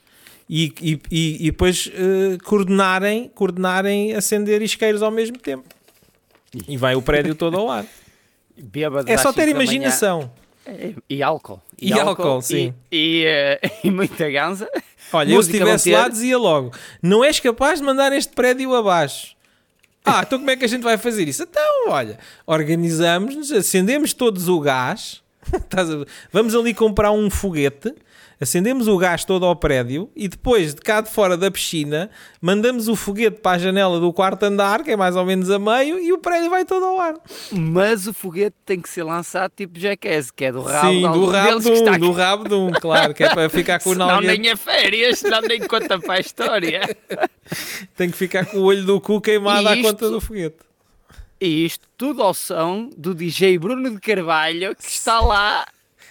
[0.50, 5.70] e, e, e, e depois uh, coordenarem, coordenarem acender isqueiros ao mesmo tempo.
[6.68, 7.86] E vai o prédio todo ao ar.
[9.06, 10.32] é só ter imaginação.
[10.68, 11.62] E, e álcool.
[11.80, 12.74] E, e álcool, álcool, sim.
[12.92, 13.26] E,
[13.64, 14.68] uh, e muita ganza.
[15.14, 19.38] Olha, eu se estivesse lá dizia logo: não és capaz de mandar este prédio abaixo.
[20.04, 21.44] Ah, então como é que a gente vai fazer isso?
[21.44, 25.22] Então, olha, organizamos-nos, acendemos todos o gás,
[26.32, 27.94] vamos ali comprar um foguete
[28.39, 32.10] acendemos o gás todo ao prédio e depois, de cá de fora da piscina,
[32.41, 35.60] mandamos o foguete para a janela do quarto andar, que é mais ou menos a
[35.60, 37.15] meio, e o prédio vai todo ao ar.
[37.52, 41.25] Mas o foguete tem que ser lançado tipo Jackass, que é do rabo Sim, do
[41.25, 41.97] rabo de um, está...
[41.97, 45.21] do rabo de um, claro, que é para ficar com o Não nem é férias,
[45.21, 46.97] não nem conta para a história.
[47.97, 49.80] tem que ficar com o olho do cu queimado isto...
[49.80, 50.69] à conta do foguete.
[51.41, 55.65] E isto tudo ao som do DJ Bruno de Carvalho que está lá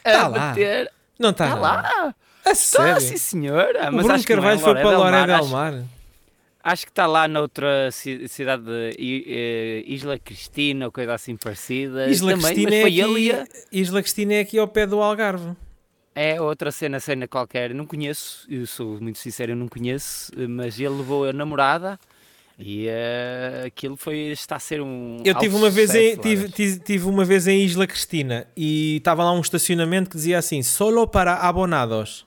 [0.05, 0.98] a bater lá.
[1.19, 1.47] Não está.
[1.47, 2.15] Está lá.
[2.45, 3.01] A sério?
[3.01, 3.91] sim, senhora.
[3.91, 5.75] O Mas Bruno Carvalho é foi para Loré del Mar.
[5.75, 5.85] Acho,
[6.65, 12.09] acho, que está lá noutra cidade de eh, Isla Cristina ou coisa assim parecida.
[12.09, 13.47] Isla Também, Cristina é aqui, a...
[13.73, 15.55] Isla Cristina é aqui ao pé do Algarve.
[16.15, 17.75] É outra cena, cena qualquer.
[17.75, 21.99] Não conheço, eu sou muito sincero, eu não conheço, mas ele levou a namorada
[22.59, 25.23] e uh, aquilo foi, está a ser um.
[25.25, 29.23] Eu tive uma, vez em, tive, tive, tive, uma vez em Isla Cristina e estava
[29.23, 32.27] lá um estacionamento que dizia assim: solo para abonados.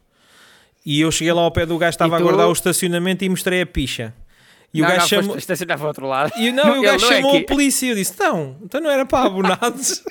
[0.86, 2.22] E eu cheguei lá ao pé do gajo, estava tu...
[2.22, 4.14] a guardar o estacionamento e mostrei a picha.
[4.74, 5.38] E não, o gajo chamou.
[5.38, 6.32] Estacionava outro lado.
[6.38, 7.88] E, não, o gajo chamou é o polícia.
[7.88, 10.02] Eu disse: não, então não era para abonados.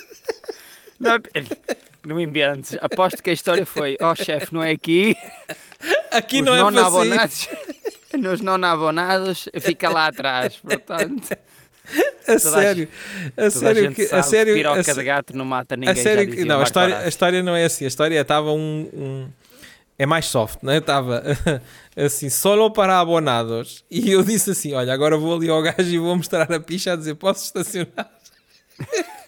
[1.01, 1.19] não,
[2.07, 2.77] não inventes.
[2.83, 5.17] Aposto que a história foi: ó oh, chefe, não é aqui.
[6.11, 7.49] Aqui Os não é para abonados.
[8.19, 11.37] Nos não abonados fica lá atrás, portanto.
[12.27, 12.89] A sério,
[13.37, 15.93] a, a sério, a que, a sério, piroca a, de gato não mata ninguém.
[15.93, 17.85] A sério que, não, a história, a história não é assim.
[17.85, 19.29] A história estava um, um,
[19.99, 20.79] é mais soft, não é?
[20.79, 21.23] Estava
[21.97, 23.85] assim, solo para abonados.
[23.91, 26.93] E eu disse assim: Olha, agora vou ali ao gajo e vou mostrar a picha
[26.93, 28.09] a dizer: Posso estacionar?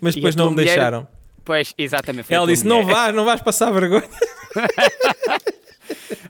[0.00, 0.66] Mas depois não me mulher...
[0.66, 1.06] deixaram.
[1.44, 2.32] Pois, exatamente.
[2.32, 2.84] Ela disse: mulher.
[2.84, 4.08] Não vais, não vais passar vergonha.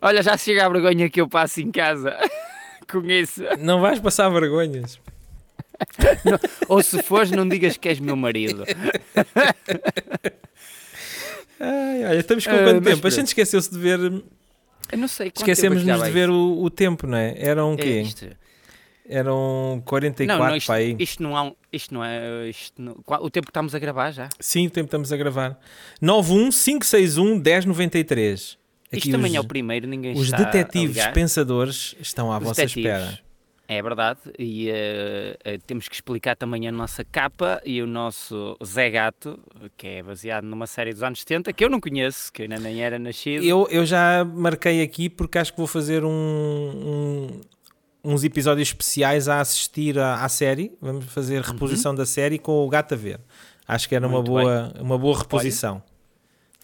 [0.01, 2.17] Olha, já chega a vergonha que eu passo em casa
[2.91, 3.43] com isso.
[3.59, 4.99] Não vais passar vergonhas.
[6.25, 6.39] Não,
[6.69, 8.65] ou se fores, não digas que és meu marido.
[11.59, 13.07] Ai, olha, estamos com Ah, quanto tempo?
[13.07, 13.29] A gente pronto.
[13.29, 13.99] esqueceu-se de ver.
[14.93, 17.35] Eu não sei Esquecemos-nos é de ver o, o tempo, não é?
[17.39, 18.01] Eram o É quê?
[18.03, 18.27] isto.
[19.09, 20.97] Eram 44 Não, não, isto, para aí.
[20.99, 23.79] isto não há um, isto não é, isto não- qual- o tempo que estamos a
[23.79, 24.29] gravar já.
[24.41, 25.59] Sim, o tempo que estamos a gravar.
[26.01, 28.59] 91561 1093.
[28.93, 32.93] Isto também os, é o primeiro, ninguém os detetives pensadores estão à Os vossa detetives.
[33.01, 33.27] espera.
[33.69, 38.57] É verdade, e eh, eh, temos que explicar também a nossa capa e o nosso
[38.65, 39.41] Zé Gato,
[39.77, 42.81] que é baseado numa série dos anos 70, que eu não conheço, que ainda nem
[42.81, 43.45] era nascido.
[43.45, 47.41] Eu, eu já marquei aqui porque acho que vou fazer um, um-
[48.05, 50.71] uns episódios especiais a assistir à, à série.
[50.81, 53.19] Vamos fazer reposição da série com o gato a ver.
[53.67, 55.83] Acho que era uma boa, uma boa reposição.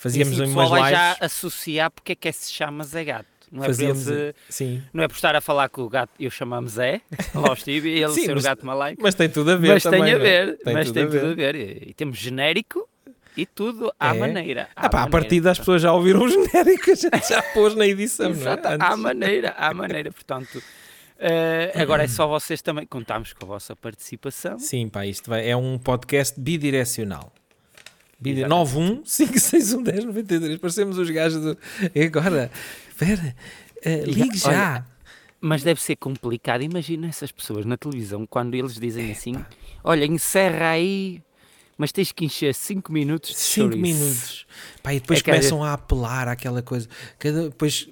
[0.03, 0.91] Fazíamos e assim, umas lives.
[0.91, 3.27] já associar porque é que é se chama Zé Gato.
[3.51, 4.83] Não é, por Fazíamos, ele se- sim.
[4.95, 7.03] não é por estar a falar com o gato e eu chamar-me Zé,
[7.35, 9.03] lá estive, e ele Sim, ser mas- o gato malaico.
[9.03, 10.03] Mas tem tudo a ver Mas também.
[10.05, 10.19] tem a é?
[10.19, 11.55] ver, Tem mas tudo tem a tudo a ver.
[11.55, 12.89] E, e temos genérico
[13.37, 14.19] e tudo à É.
[14.19, 14.69] maneira.
[14.75, 15.11] Ah, pá, a maneira.
[15.11, 18.31] partir das pessoas já ouviram o genérico, a gente já pôs na edição, é?
[18.31, 18.89] Exato, Antes.
[18.89, 20.63] à maneira, à maneira, portanto.
[21.19, 24.59] eh, agora é só vocês também, contamos com a vossa participação.
[24.59, 27.31] Sim, pá, isto vai, é um podcast bidirecional.
[28.23, 28.41] Bide...
[28.41, 28.75] Exatamente.
[28.75, 30.59] 91 561 1093.
[30.59, 31.59] Parecemos os gajos do.
[31.95, 32.51] E agora,
[32.89, 33.35] espera,
[33.85, 34.49] eh, ligue já.
[34.75, 34.87] Olha,
[35.41, 36.63] Mas deve ser complicado.
[36.63, 39.35] Imagina essas pessoas na televisão quando eles dizem assim:
[39.83, 41.21] Olha, encerra aí,
[41.77, 44.47] mas tens que encher 5 minutos de 5 chouriço." minutos.
[44.83, 46.89] Pá, e depois É que às começam a apelar àquela coisa.
[47.19, 47.89] Cada, depois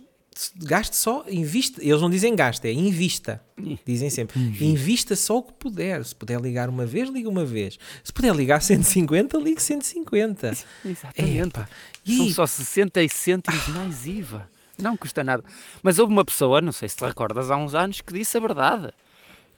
[0.56, 1.82] gaste só, invista.
[1.82, 3.42] Eles não dizem gaste, é invista.
[3.86, 6.04] Dizem sempre, invista só o que puder.
[6.04, 7.78] Se puder ligar uma vez, liga uma vez.
[8.02, 10.52] Se puder ligar 150, ligue 150.
[10.84, 11.48] Exatamente.
[11.48, 11.68] Epá,
[12.06, 14.48] São e só 60 cêntimos mais IVA.
[14.78, 15.44] Não custa nada.
[15.82, 18.40] Mas houve uma pessoa, não sei se te recordas, há uns anos, que disse a
[18.40, 18.90] verdade.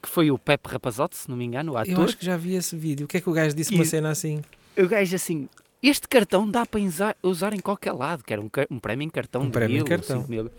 [0.03, 2.05] Que foi o Pepe Rapazote, se não me engano, o eu ator.
[2.07, 3.05] acho que já vi esse vídeo.
[3.05, 4.43] O que é que o gajo disse E- uma cena assim?
[4.77, 5.49] O gajo assim,
[5.81, 6.81] este cartão dá para
[7.23, 9.79] usar, em qualquer lado, que era um, um prémio em cartão Um de prémio em
[9.79, 10.17] mil, cartão.
[10.19, 10.51] cinco mil.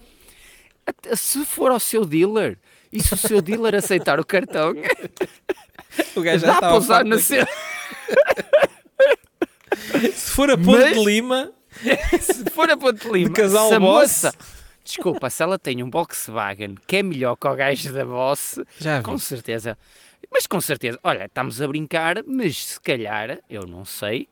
[1.15, 2.57] Se for ao seu dealer,
[2.91, 4.73] e se o seu dealer aceitar o cartão,
[6.15, 7.45] O gajo já dá para usar de- seu...
[10.13, 11.51] Se for a Ponte Mas- de Lima,
[12.21, 14.01] Se for a Ponte Lima, De casal se a Boss.
[14.23, 14.33] moça...
[14.83, 18.59] Desculpa, se ela tem um Volkswagen que é melhor que o gajo da Boss,
[19.03, 19.77] com certeza.
[20.29, 24.27] Mas com certeza, olha, estamos a brincar, mas se calhar, eu não sei,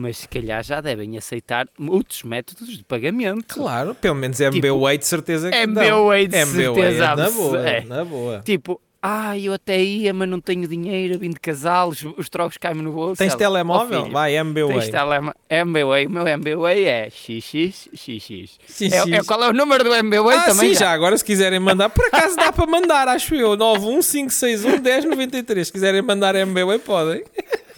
[0.00, 3.54] mas se calhar já devem aceitar outros métodos de pagamento.
[3.54, 6.40] Claro, pelo menos MBWay de certeza que MBWay de dão.
[6.40, 7.80] MBWay certeza é na boa, é.
[7.84, 8.40] na boa.
[8.44, 12.58] Tipo, ah, eu até ia, mas não tenho dinheiro, vim de casal, os, os trocos
[12.58, 13.16] caem no bolso.
[13.18, 14.00] Tens Ela, telemóvel?
[14.00, 14.78] "Oh, filho, Vai, MBWay.
[14.80, 15.34] Tens telemóvel.
[15.48, 18.58] MBWay, o meu MBWay é XXXX.
[18.66, 20.74] Sim, É, é, qual é o número do MBWay Ah, também?
[20.74, 20.90] sim, já.
[20.92, 23.56] Agora se quiserem mandar, por acaso dá para mandar, acho eu.
[23.56, 25.64] 915611093.
[25.64, 27.24] Se quiserem mandar MBWay, podem.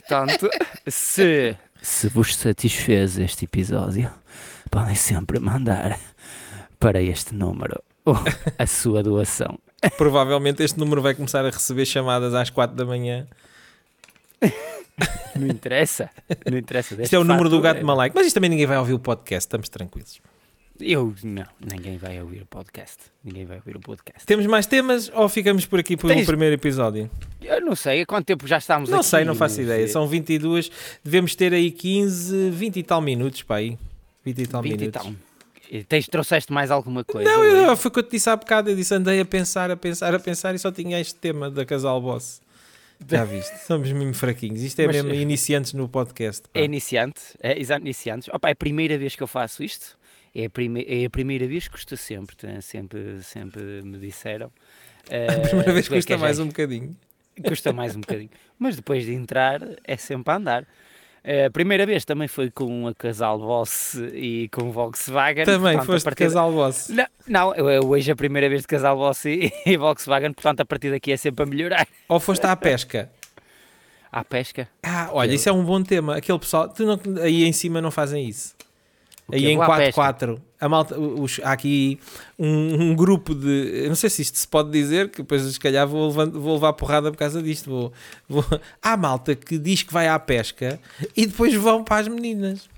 [0.01, 0.51] Portanto,
[0.89, 4.11] se, se vos satisfez este episódio,
[4.71, 5.99] podem sempre mandar
[6.79, 7.83] para este número
[8.59, 9.59] a sua doação.
[9.99, 13.27] Provavelmente este número vai começar a receber chamadas às 4 da manhã.
[15.35, 16.11] Não interessa.
[16.51, 17.01] Não interessa.
[17.03, 18.15] Isto é o número do gato é- malaico.
[18.17, 20.21] Mas isto também ninguém vai ouvir o podcast, estamos tranquilos.
[20.81, 22.97] Eu não, ninguém vai ouvir o podcast.
[23.25, 24.27] Ninguém vai ouvir o podcast.
[24.27, 27.11] Temos mais temas ou ficamos por aqui pelo Tens- primeiro episódio?
[27.45, 29.07] Eu não sei, há quanto tempo já estamos Não aqui?
[29.09, 29.85] sei, não faço ideia.
[29.85, 29.89] sei.
[29.89, 30.71] São 22,
[31.05, 33.79] devemos ter aí 15, 20 e tal minutos para aí.
[34.25, 35.03] 20 e tal 20 e minutos.
[35.03, 35.13] tal.
[35.71, 37.31] E Tens, trouxeste mais alguma coisa?
[37.31, 38.69] Não, eu, foi o que eu te disse há bocado.
[38.71, 41.65] Eu disse, andei a pensar, a pensar, a pensar e só tinha este tema da
[41.65, 42.41] Casal Boss.
[43.09, 43.57] Já viste?
[43.67, 44.61] Somos mesmo fraquinhos.
[44.63, 46.43] Isto é Mas- mesmo iniciantes no podcast.
[46.53, 46.61] pá.
[46.61, 48.29] É iniciante, é exato, iniciantes.
[48.33, 49.97] Opa, é a primeira vez que eu faço isto.
[50.35, 54.51] É a, prime é a primeira vez que custa sempre, sempre, sempre me disseram.
[55.11, 56.97] A primeira vez é que custa mais um bocadinho.
[57.47, 58.31] Custa mais um bocadinho.
[58.59, 60.67] Mas depois de entrar, é sempre a andar.
[61.47, 65.45] A primeira vez também foi com a casal Boss e com o Volkswagen.
[65.45, 66.89] Também portanto, foste partir- Casal Boss.
[66.89, 70.33] Não, não, eu- eu hoje é a primeira vez de casal Boss e, e Volkswagen,
[70.33, 71.87] portanto a partir daqui é sempre a melhorar.
[72.09, 73.09] Ou foste à pesca.
[74.11, 74.69] À pesca.
[74.83, 76.17] Ah, olha, isso é um bom tema.
[76.17, 78.55] Aquele pessoal, tu não- aí em cima não fazem isso.
[79.33, 80.01] Aí em Vou à pesca.
[80.01, 81.99] 4-4, a malta, os- há aqui
[82.39, 83.87] um, um grupo de.
[83.89, 86.73] Não sei se isto se pode dizer, que depois se calhar vou, levan- vou levar
[86.75, 87.71] porrada por causa disto.
[87.71, 87.93] Vou,
[88.29, 88.45] vou-
[88.83, 90.79] Há malta que diz que vai à pesca
[91.17, 92.69] e depois vão para as meninas.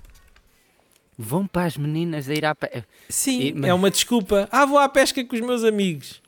[1.17, 2.85] Vão para as meninas a ir à pesca.
[3.09, 4.47] Sim, E- mas- é uma desculpa.
[4.51, 6.21] Ah, vou à pesca com os meus amigos.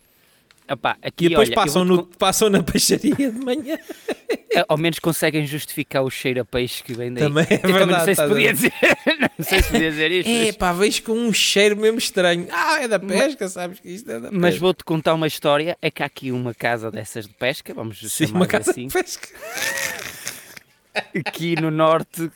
[0.70, 3.78] Epá, aqui, E depois olha, passam, no, passam na peixaria de manhã.
[3.78, 7.24] con- Ao menos conseguem justificar o cheiro a peixe que vem daí.
[7.24, 7.92] Também é Eu também verdade.
[8.00, 8.74] não sei se a podia dizer,
[9.40, 10.30] não sei se podia dizer isto.
[10.30, 12.48] É mas- pá, vejo com um cheiro mesmo estranho.
[12.52, 14.60] Ah, é da pesca, sabes que isto é da Mas pesca.
[14.60, 15.78] vou-te contar uma história.
[15.82, 18.88] É que há aqui uma casa dessas de pesca, vamos Sim, chamar uma casa assim.
[18.88, 19.28] de pesca.
[21.26, 22.30] aqui no norte,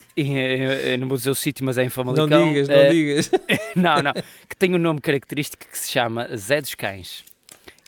[1.00, 2.28] no Museu Sítio, mas é em Famalicão.
[2.28, 3.32] Não digas, não eh, digas.
[3.76, 4.14] não, não,
[4.48, 7.24] que tem um nome característico que se chama Zé dos Cães.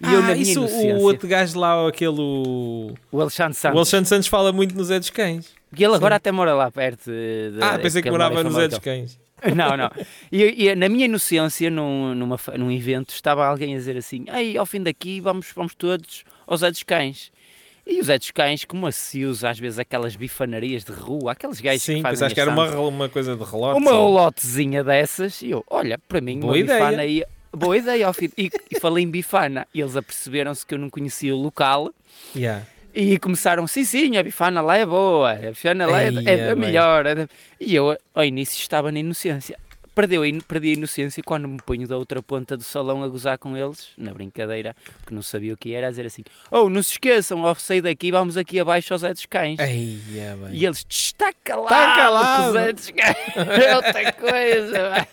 [0.02, 2.20] E ah, eu, na minha isso o outro gajo lá, aquele.
[2.20, 5.54] O, o Alexandre o Santos, Alexandre Santos fala muito no Zé dos Cães.
[5.78, 7.10] e ele agora até mora lá perto.
[7.10, 8.80] de- Ah, pensei que morava no Zé dos.
[8.80, 9.20] Cães.
[9.56, 9.92] Não, não.
[10.32, 14.58] E, e na minha inocência, num, numa, num evento, estava alguém a dizer assim: Ei,
[14.58, 17.30] ao fim daqui vamos, vamos todos ao Zé dos Cães.
[17.86, 21.60] E o Zé dos Cães, como se usa às vezes aquelas bifanarias de rua, aqueles
[21.60, 23.76] gajos Sim, que fazem pensaste que era uma, uma coisa de relógio.
[23.82, 23.98] uma sim.
[23.98, 26.80] rolotezinha dessas, e eu, olha, para mim, Boa uma ideia.
[26.80, 27.26] bifana aí.
[27.56, 28.30] Boa ideia, ao fim.
[28.38, 29.68] E, e falei em bifana.
[29.74, 31.92] E eles aperceberam-se que eu não conhecia o local
[32.36, 32.64] Yeah.
[32.94, 36.52] e começaram, sim, sim, a bifana lá é boa, a bifana lá é, Eia, é
[36.52, 36.66] a bem.
[36.68, 37.06] melhor.
[37.06, 39.58] é da-" E eu, ao início, estava na inocência.
[39.96, 43.56] Perdeu, perdi a inocência quando me ponho da outra ponta do salão a gozar com
[43.56, 46.94] eles, na brincadeira, porque não sabia o que era, a dizer assim: Oh, não se
[46.94, 49.60] esqueçam, ao sair daqui, vamos aqui abaixo aos Zé dos Cães.
[49.60, 50.38] Eia.
[50.52, 54.90] E eles, "Tch, está calado, Tá calado." Zé dos Cães é outra coisa.
[54.90, 55.08] vai."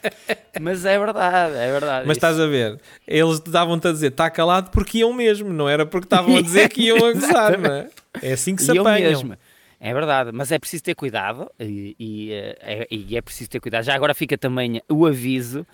[0.61, 2.07] Mas é verdade, é verdade.
[2.07, 5.69] Mas Isso- estás a ver, eles davam-te a dizer está calado porque iam mesmo, não
[5.69, 7.89] era porque estavam a dizer que iam a gozar, não é?
[8.23, 9.37] É assim que se E apanham.
[9.81, 13.61] É verdade, mas é preciso ter cuidado e, e, eh, é, e é preciso ter
[13.61, 13.83] cuidado.
[13.83, 15.67] Já agora fica também o aviso,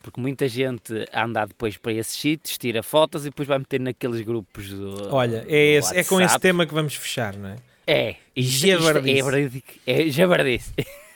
[0.00, 4.20] porque muita gente anda depois para esses sítios, tira fotos e depois vai meter naqueles
[4.20, 5.12] grupos do.
[5.12, 7.56] Olha, é, esse, é com esse tema que vamos fechar, não é?
[7.84, 9.18] É, isto, isto Jabardice.
[9.18, 10.72] é verídico, é jabardice.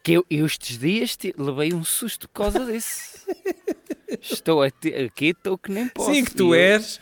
[0.00, 3.26] Que eu, eu estes dias levei um susto por causa disso.
[4.22, 6.14] Estou aqui, estou que nem posso.
[6.14, 6.98] Sim, que tu E eu- és,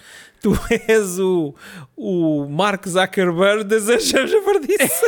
[0.46, 0.52] tu
[0.88, 1.54] és o,
[1.96, 5.04] o Mark Zuckerberg das Javardice.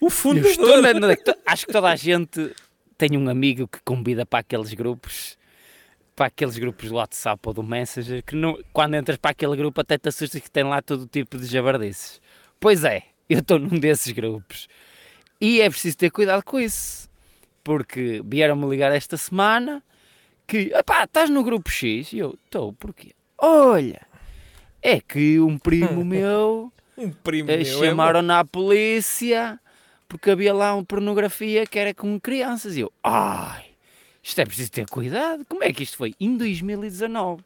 [0.00, 0.82] o Eu estou fundador.
[0.82, 2.54] na- na- acho que toda a gente
[2.98, 5.38] tem um amigo que convida para aqueles grupos,
[6.14, 9.80] para aqueles grupos do WhatsApp ou do Messenger, que não- quando entras para aquele grupo
[9.80, 12.20] até te assustas que tem lá todo tipo de jabardices.
[12.60, 14.68] Pois é, eu estou num desses grupos.
[15.40, 17.08] E é preciso ter cuidado com isso.
[17.62, 19.82] Porque vieram-me ligar esta semana
[20.46, 22.12] que, epá, estás no grupo X?
[22.12, 23.12] E eu, estou, porquê?
[23.38, 24.00] Olha,
[24.82, 27.62] é que um primo meu Um primo eh, meu.
[27.62, 29.58] é chamaram na polícia
[30.08, 32.76] porque havia lá uma pornografia que era com crianças.
[32.76, 33.64] E eu, ai,
[34.22, 35.44] isto é preciso ter cuidado.
[35.48, 36.14] Como é que isto foi?
[36.20, 37.42] Em 2019.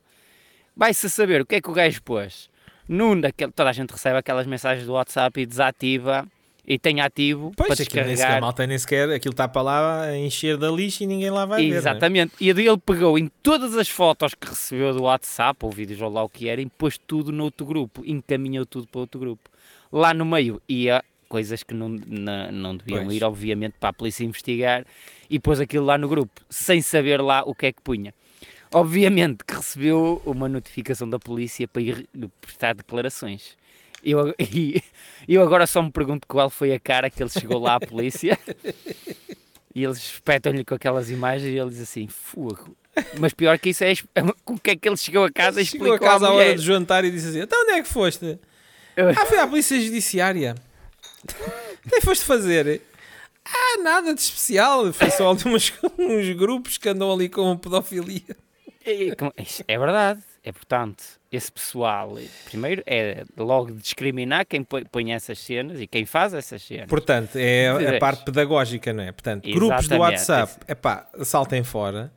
[0.77, 2.51] Vai-se saber o que é que o gajo pôs.
[2.87, 6.27] Num daquele, toda a gente recebe aquelas mensagens do WhatsApp e desativa
[6.71, 8.41] e tem ativo Pois, para nem sequer, a descarregar.
[8.43, 11.63] malta nem sequer, aquilo está para lá a encher da lixa e ninguém lá vai
[11.63, 11.69] ver.
[11.69, 11.79] não é?
[11.79, 12.35] Exatamente.
[12.39, 16.11] E daí ele pegou em todas as fotos que recebeu do WhatsApp, ou vídeos ou
[16.11, 19.49] lá o que era, e pôs tudo no outro grupo, encaminhou tudo para outro grupo.
[19.91, 23.17] Lá no meio ia coisas que não, não, não deviam Pois.
[23.17, 24.85] ir, obviamente, para a polícia investigar,
[25.31, 28.13] e pôs aquilo lá no grupo, sem saber lá o que é que punha.
[28.73, 32.07] Obviamente que recebeu uma notificação da polícia para ir
[32.43, 33.57] prestar declarações.
[34.03, 34.83] Eu, e,
[35.29, 38.39] eu agora só me pergunto qual foi a cara que ele chegou lá à polícia
[39.75, 42.77] e eles espetam-lhe com aquelas imagens e ele diz assim, fogo.
[43.19, 43.93] Mas pior que isso é
[44.45, 46.31] com o que é que ele chegou a casa e Chegou a explicou casa à
[46.31, 48.39] à hora de jantar e disse assim: Então onde é que foste?
[49.17, 50.57] Ah, fui à Polícia Judiciária.
[51.23, 52.83] O que é que foste fazer?
[53.45, 54.93] Ah, nada de especial.
[54.93, 55.73] Foi só ali uns,
[56.37, 58.37] grupos que andam ali com pedofilia.
[59.17, 60.23] Como- isso É verdade.
[60.43, 66.33] É portanto, esse pessoal, primeiro, é logo discriminar quem põe, essas cenas e quem faz
[66.33, 66.87] essas cenas.
[66.87, 69.13] Portanto, é a parte pedagógica, não é?
[69.13, 70.01] Portanto, grupos do Exatamente.
[70.01, 72.11] WhatsApp, é pá, saltem fora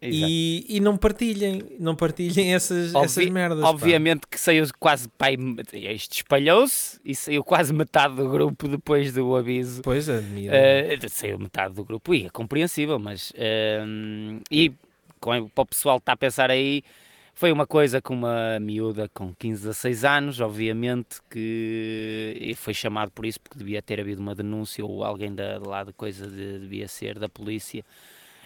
[0.00, 3.60] e, e não partilhem, não partilhem essas, essas Obvi- merdas.
[3.62, 3.68] pá.
[3.68, 5.36] Obviamente que saiu quase, pai,
[5.72, 9.82] isto espalhou-se e saiu quase metade do grupo depois do aviso.
[9.82, 10.54] Pois, admiro.
[10.54, 13.82] Eh, saiu metade do grupo e é compreensível, mas eh,
[14.50, 14.72] e
[15.20, 16.82] com- para o pessoal que está a pensar aí,
[17.34, 23.10] foi uma coisa com uma miúda com 15 a 6 anos, obviamente, que foi chamado
[23.10, 26.60] por isso porque devia ter havido uma denúncia ou alguém da, lá de coisa de-
[26.60, 27.84] devia ser da polícia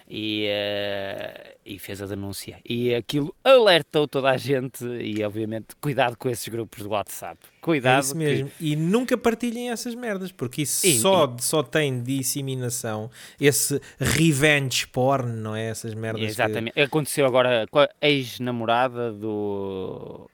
[0.09, 2.59] e, eh, e fez a denúncia.
[2.67, 7.37] E aquilo alertou toda a gente e, obviamente, cuidado com esses grupos do WhatsApp.
[7.61, 7.97] Cuidado.
[7.97, 8.51] É isso que- mesmo.
[8.59, 15.31] E nunca partilhem essas merdas, porque isso E- só, só tem disseminação, esse revenge porn,
[15.31, 15.67] não é?
[15.69, 16.21] Essas merdas.
[16.21, 16.79] que- Exatamente.
[16.79, 20.29] Aconteceu agora com a ex-namorada do,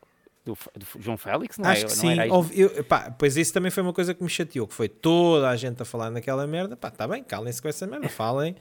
[0.46, 1.74] do, do João Félix, não é?
[1.74, 2.20] Acho que Não sim.
[2.20, 4.88] era Houve- eu- pá, pois isso também foi uma coisa que me chateou, que foi
[4.88, 6.78] toda a gente a falar naquela merda.
[6.78, 8.56] Pá, tá bem, calem-se com essa merda, falem.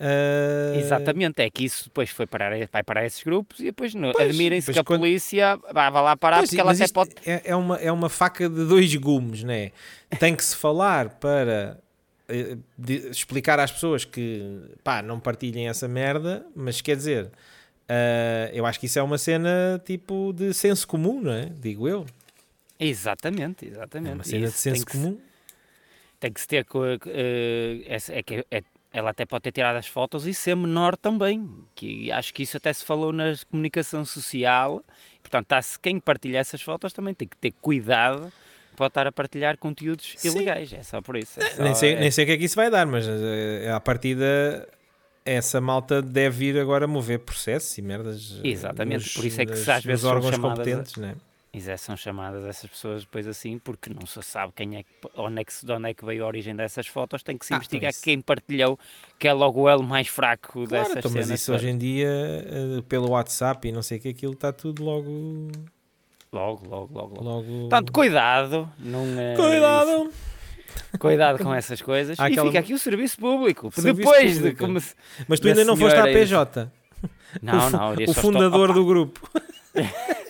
[0.00, 4.72] Ah, Exatamente, é que isso depois foi parar, vai parar esses grupos e depois admirem-se
[4.72, 7.10] que a quando- polícia vai, lá parar Pois, porque ela até pode.
[7.26, 9.72] é, é uma, é uma faca de dois gumes, né?
[10.20, 11.78] Tem que se falar para
[12.28, 12.56] eh,
[13.10, 17.30] explicar às pessoas que pá, não partilhem essa merda, mas quer dizer,
[17.88, 21.46] ah, eu acho que isso é uma cena tipo de senso comum, não é?
[21.46, 22.04] Digo eu.
[22.78, 24.14] Exatamente, É exatamente.
[24.14, 25.18] uma cena de Isso tem senso que- comum.
[26.20, 26.66] tem que se ter.
[27.86, 28.62] essa- é que é-
[28.92, 31.48] ela até pode ter tirado as fotos e ser menor também.
[31.74, 34.82] Que acho que isso até se falou na comunicação social.
[35.22, 38.32] Portanto, tá-se- quem partilha essas fotos também tem que ter cuidado
[38.76, 40.28] para estar a partilhar conteúdos Sim.
[40.36, 40.72] ilegais.
[40.72, 41.40] É só por isso.
[41.42, 43.04] é só- Nem sei, é- nem sei o que é que isso vai dar, mas
[43.08, 44.66] eh, à partida
[45.34, 48.40] essa malta deve ir agora mover processos e merdas.
[48.44, 51.16] eh, Exatamente, por isso é que nos- às vezes são órgãos chamadas a- competentes, né?
[51.50, 54.88] E já são chamadas essas pessoas depois assim, porque não se sabe quem é que,
[55.16, 57.54] onde, é que, de onde é que veio a origem dessas fotos, tem que se
[57.54, 58.78] Ah, investigar então isso- quem partilhou,
[59.18, 61.40] que é logo o elo mais fraco Claro, dessas então, mas cenas.
[61.40, 64.84] isso hoje em dia, eh, pelo WhatsApp e não sei o que, aquilo está tudo
[64.84, 65.48] logo.
[66.30, 67.22] Logo, logo, logo, logo.
[67.24, 67.60] logo...
[67.70, 70.10] Portanto, cuidado, não é Cuidado!
[70.98, 72.18] Cuidado com essas coisas.
[72.18, 73.70] Há e aquela- fica aqui o serviço público.
[73.72, 74.58] Serviço Depois de público.
[74.58, 74.82] como
[75.28, 76.04] Mas tu da ainda não foste à.
[76.04, 76.70] PJ,
[77.42, 79.28] Não, o, não, o fundador do grupo.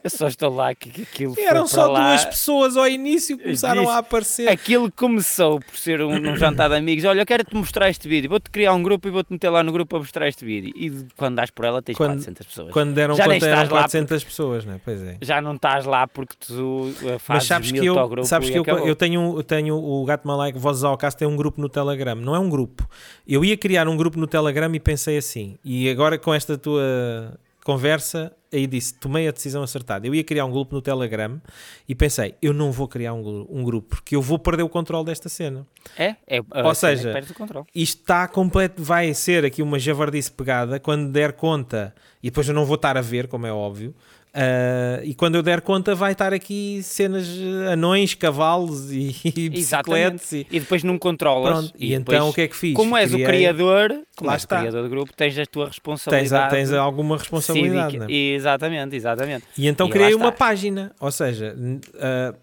[0.04, 2.08] Eu só estou lá que, que aquilo foi Eram só lá.
[2.10, 4.48] duas pessoas ao início que começaram Disse- a aparecer.
[4.48, 7.04] Aquilo começou por ser um, um jantar de amigos.
[7.04, 8.30] Olha, eu quero-te mostrar este vídeo.
[8.30, 10.72] Vou-te criar um grupo e vou-te meter lá no grupo para mostrar este vídeo.
[10.74, 12.72] E quando dás por ela, tens Quando- 400 pessoas.
[12.72, 14.80] Quando deram Já eram estás lá 400 pessoas, né?
[14.84, 15.18] Pois é.
[15.20, 18.26] Já não estás lá porque tu uh, fazes Mas sabes que mil ao eu, grupo
[18.26, 21.28] sabes e que eu, eu tenho, eu tenho o Gato Malaico Vozes ao Caso tem
[21.28, 22.88] um grupo no Telegram, não é um grupo.
[23.26, 27.38] Eu ia criar um grupo no Telegram e pensei assim, e agora com esta tua
[27.64, 30.06] conversa, aí disse, tomei a decisão acertada.
[30.06, 31.40] Eu ia criar um grupo no Telegram
[31.88, 35.04] e pensei, eu não vou criar um, um grupo, porque eu vou perder o controle
[35.04, 35.66] desta cena.
[35.96, 37.66] É, é, Ou seja, o controle.
[37.74, 42.54] Isto está completo, vai ser aqui uma javardice pegada quando der conta, e depois eu
[42.54, 43.94] não vou estar a ver, como é óbvio,
[44.34, 47.26] ah, e quando eu der conta vai estar aqui cenas
[47.72, 51.52] anões, cavalos e, e bicicletas e, E depois não controlas.
[51.70, 51.72] pronto.
[51.78, 52.74] E, depois, então o que é que fiz?
[52.74, 55.70] Como és Criei- o criador, como és o criador do grupo, tens a tua tens,
[55.74, 56.50] responsabilidade.
[56.54, 58.06] tens alguma responsabilidade, cívica.
[58.06, 58.12] né?
[58.14, 59.44] Exatamente, exatamente.
[59.56, 61.54] E então E criei uma página, ou seja,
[62.00, 62.34] ah,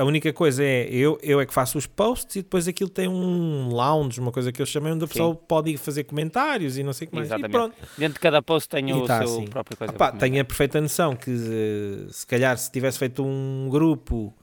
[0.00, 3.08] a única coisa é eu, eu é que faço os posts e depois aquilo tem
[3.08, 5.12] um lounge, uma coisa que eu chamei onde a Sim.
[5.12, 7.28] pessoa pode ir fazer comentários e não sei o que mais.
[7.28, 7.52] E Exatamente.
[7.52, 7.74] pronto.
[7.98, 9.46] Dentro de cada post tem E o tá seu assim.
[9.46, 9.92] próprio coisa.
[9.92, 10.28] Para comentar.
[10.30, 14.34] tenho a perfeita noção que eh, se calhar se tivesse feito um grupo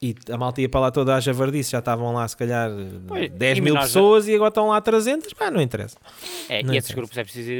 [0.00, 2.68] e a malta ia para lá toda a javardice, já estavam lá se calhar
[3.06, 5.96] Pois, 10 e mil já- pessoas e agora estão lá 300, pá, não interessa.
[6.48, 6.94] É, Não e esses interessa.
[6.94, 7.50] grupos é preciso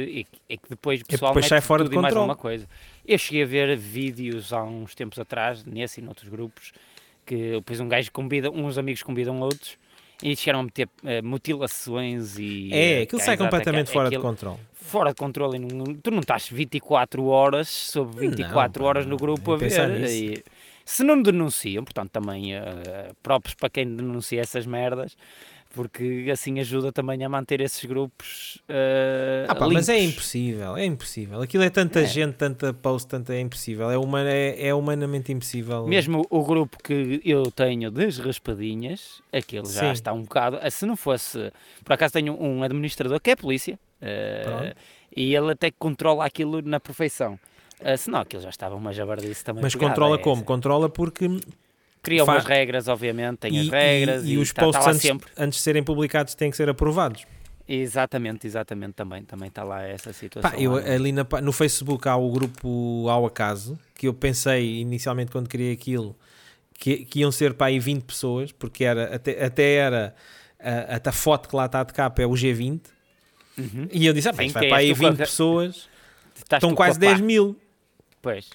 [0.49, 2.19] é que depois o É pessoal depois mete sai fora de e mais controle.
[2.19, 2.67] alguma coisa.
[3.05, 6.73] Eu cheguei a ver vídeos há uns tempos atrás, nesse e noutros grupos,
[7.25, 9.77] que depois um gajo convida, uns amigos convidam outros
[10.21, 12.69] e chegaram a meter eh, mutilações e...
[12.71, 14.57] É, eh, aquilo sai exato, completamente fora de controle.
[14.73, 15.59] Fora de controle,
[16.01, 19.71] tu não estás 24 horas sobre 24 Não, horas no grupo a ver.
[20.09, 20.43] e
[20.85, 25.17] se não denunciam, portanto também eh, próprios para quem denuncia essas merdas,
[25.73, 30.85] porque assim ajuda também a manter esses grupos eh, Ah, pá, mas é impossível, é
[30.85, 31.41] impossível.
[31.41, 32.05] Aquilo é tanta É.
[32.05, 33.89] gente, tanta post, tanta é impossível.
[33.91, 35.85] É, humana, é, é humanamente impossível.
[35.87, 39.91] Mesmo o grupo que eu tenho das raspadinhas, aquele já Sim.
[39.91, 40.59] está um bocado.
[40.61, 41.51] ah, Se não fosse.
[41.83, 43.77] Por acaso tenho um administrador que é polícia
[44.43, 44.75] Pronto.
[45.17, 47.37] e ele até controla aquilo na perfeição.
[47.81, 49.61] Uh, senão aquilo já estava uma jabardice também.
[49.61, 50.43] Mas pegada, controla é- como?
[50.45, 51.27] Controla porque
[52.03, 54.65] Cria Fa- umas regras, obviamente, tem e, as regras e, e, e os tá- tá
[54.67, 55.31] posts lá antes, sempre.
[55.37, 57.25] antes de serem publicados têm que ser aprovados.
[57.67, 60.51] Exatamente, exatamente, também também está lá essa situação.
[60.51, 65.31] Pá, eu, ali na no Facebook há o grupo Ao Acaso, que eu pensei inicialmente
[65.31, 66.13] quando criei aquilo
[66.77, 70.13] que, que iam ser para aí 20 pessoas, porque era, até, até era
[70.59, 72.81] a, até a foto que lá está de capa é o G20,
[73.55, 73.87] Uhum.
[73.91, 75.87] e eu disse, ah, pá, vai que para aí tu com a 20 ra- pessoas,
[76.35, 77.13] Estás estão quase com a pá.
[77.13, 77.55] 10 mil.
[78.21, 78.49] Pois.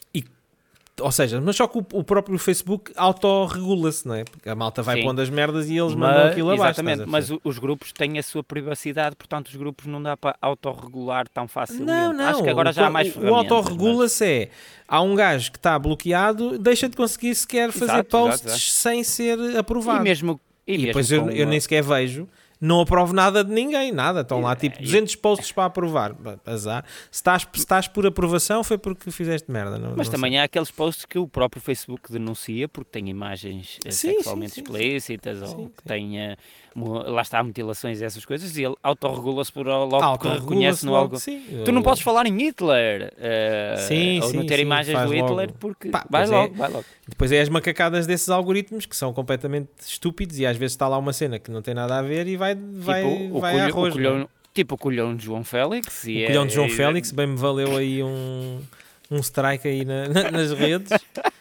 [1.00, 4.24] Ou seja, mas só que o, o próprio Facebook autorregula-se, não é?
[4.24, 5.02] Porque a malta vai Sim.
[5.04, 6.80] pondo as merdas e eles mandam Mas, aquilo abaixo.
[6.80, 10.36] exatamente, mas o- os grupos têm a sua privacidade, portanto os grupos não dá para
[10.40, 11.86] autorregular tão facilmente.
[11.86, 12.24] Não, não.
[12.24, 14.48] Acho que agora já há o, mais o, o autorregula-se é
[14.86, 18.72] há um gajo que está bloqueado, deixa de conseguir sequer fazer Exato, posts exato, exato.
[18.72, 20.00] sem ser mas- aprovado.
[20.00, 22.28] E mesmo, e E depois eu, eu nem sequer vejo,
[22.60, 24.20] não aprovo nada de ninguém, nada.
[24.22, 26.14] Estão lá tipo e- 200 posts para aprovar.
[26.46, 26.84] Azar.
[27.10, 29.78] Se estás, se estás por aprovação foi porque fizeste merda.
[29.78, 30.38] Não, Mas não também sei.
[30.40, 34.62] há aqueles posts que o próprio Facebook denuncia porque tem imagens eh, Sim, sexualmente sim,
[34.64, 36.36] sim, explícitas ou que tem, eh,
[36.76, 40.94] lá está, mutilações e essas coisas e ele autorregula-se por logo porque Autorregula-se reconhece no
[40.94, 41.18] algo.
[41.18, 41.42] sim.
[41.64, 44.98] Tu não Eu- podes falar em Hitler eh, Sim, ou não sim, ter sim, imagens
[45.02, 45.52] do Hitler logo.
[45.58, 46.26] porque Pá, vai é.
[46.26, 46.84] logo, vai logo.
[47.08, 50.98] Depois é as macacadas desses algoritmos que são completamente estúpidos e às vezes está lá
[50.98, 53.66] uma cena que não tem nada a ver e vai, vai, tipo, o vai colhão,
[53.66, 53.94] a arroz.
[53.94, 54.26] o não é?
[54.54, 56.04] tipo o colhão de João Félix.
[56.06, 58.60] E O é- colhão de João é- Félix bem me valeu aí um,
[59.10, 60.90] um strike aí na- na- nas redes.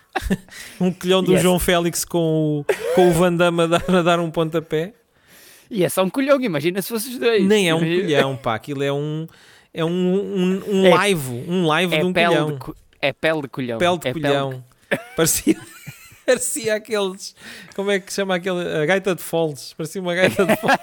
[0.79, 1.41] um colhão do Yes.
[1.41, 2.65] João Félix com o,
[2.95, 4.93] com o Van Damme a dar, a dar um pontapé.
[5.69, 7.43] E é só um colhão, imagina se fosse os dois.
[7.45, 8.55] Nem é um colhão, pá.
[8.55, 9.27] Aquilo é um,
[9.73, 11.45] é um, um, um É- live.
[11.47, 12.57] Um live É de um pele colhão.
[12.57, 13.77] de, é pele de colhão.
[13.79, 14.63] Pele de é colhão.
[15.15, 15.57] Parecia,
[16.25, 17.35] Parecia aqueles.
[17.75, 18.59] Como é que chama aquele?
[18.81, 19.73] A gaita de folds.
[19.73, 20.77] Parecia uma gaita de folds.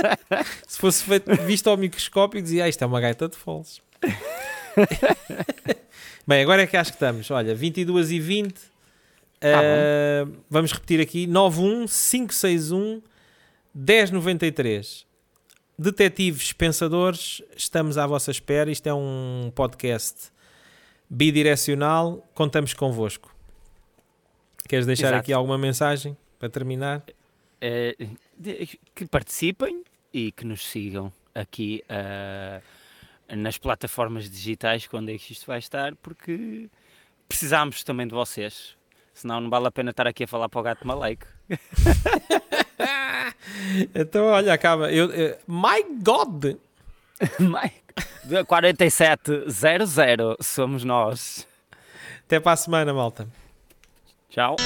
[0.66, 3.80] Se fosse feito, visto ao microscópio, dizia: ah, isto é uma gaita de folds.
[6.26, 7.30] Bem, agora é que acho que estamos.
[7.30, 8.52] Olha, 22 e 20.
[8.54, 8.60] Tá
[9.40, 13.00] Uh, vamos repetir aqui: 91 561
[13.78, 15.06] 1093.
[15.78, 18.68] Detetives pensadores, estamos à vossa espera.
[18.70, 20.32] Isto é um podcast
[21.08, 22.26] bidirecional.
[22.34, 23.32] Contamos convosco.
[24.68, 25.20] Queres deixar Exato.
[25.20, 27.04] aqui alguma mensagem para terminar?
[28.36, 32.60] De- que participem e que nos sigam aqui eh,
[33.36, 36.68] nas plataformas digitais quando é que isto vai estar, porque
[37.28, 38.76] precisamos também de vocês.
[39.14, 41.26] Senão não vale a pena estar aqui a falar para o gato maleico.
[43.94, 44.92] Então, olha, acaba.
[44.92, 46.56] Eu, eh, my God!
[47.40, 47.88] Mike.
[48.46, 51.46] 4700 somos nós.
[52.24, 53.26] Até para a semana, malta.
[54.30, 54.56] Tchau.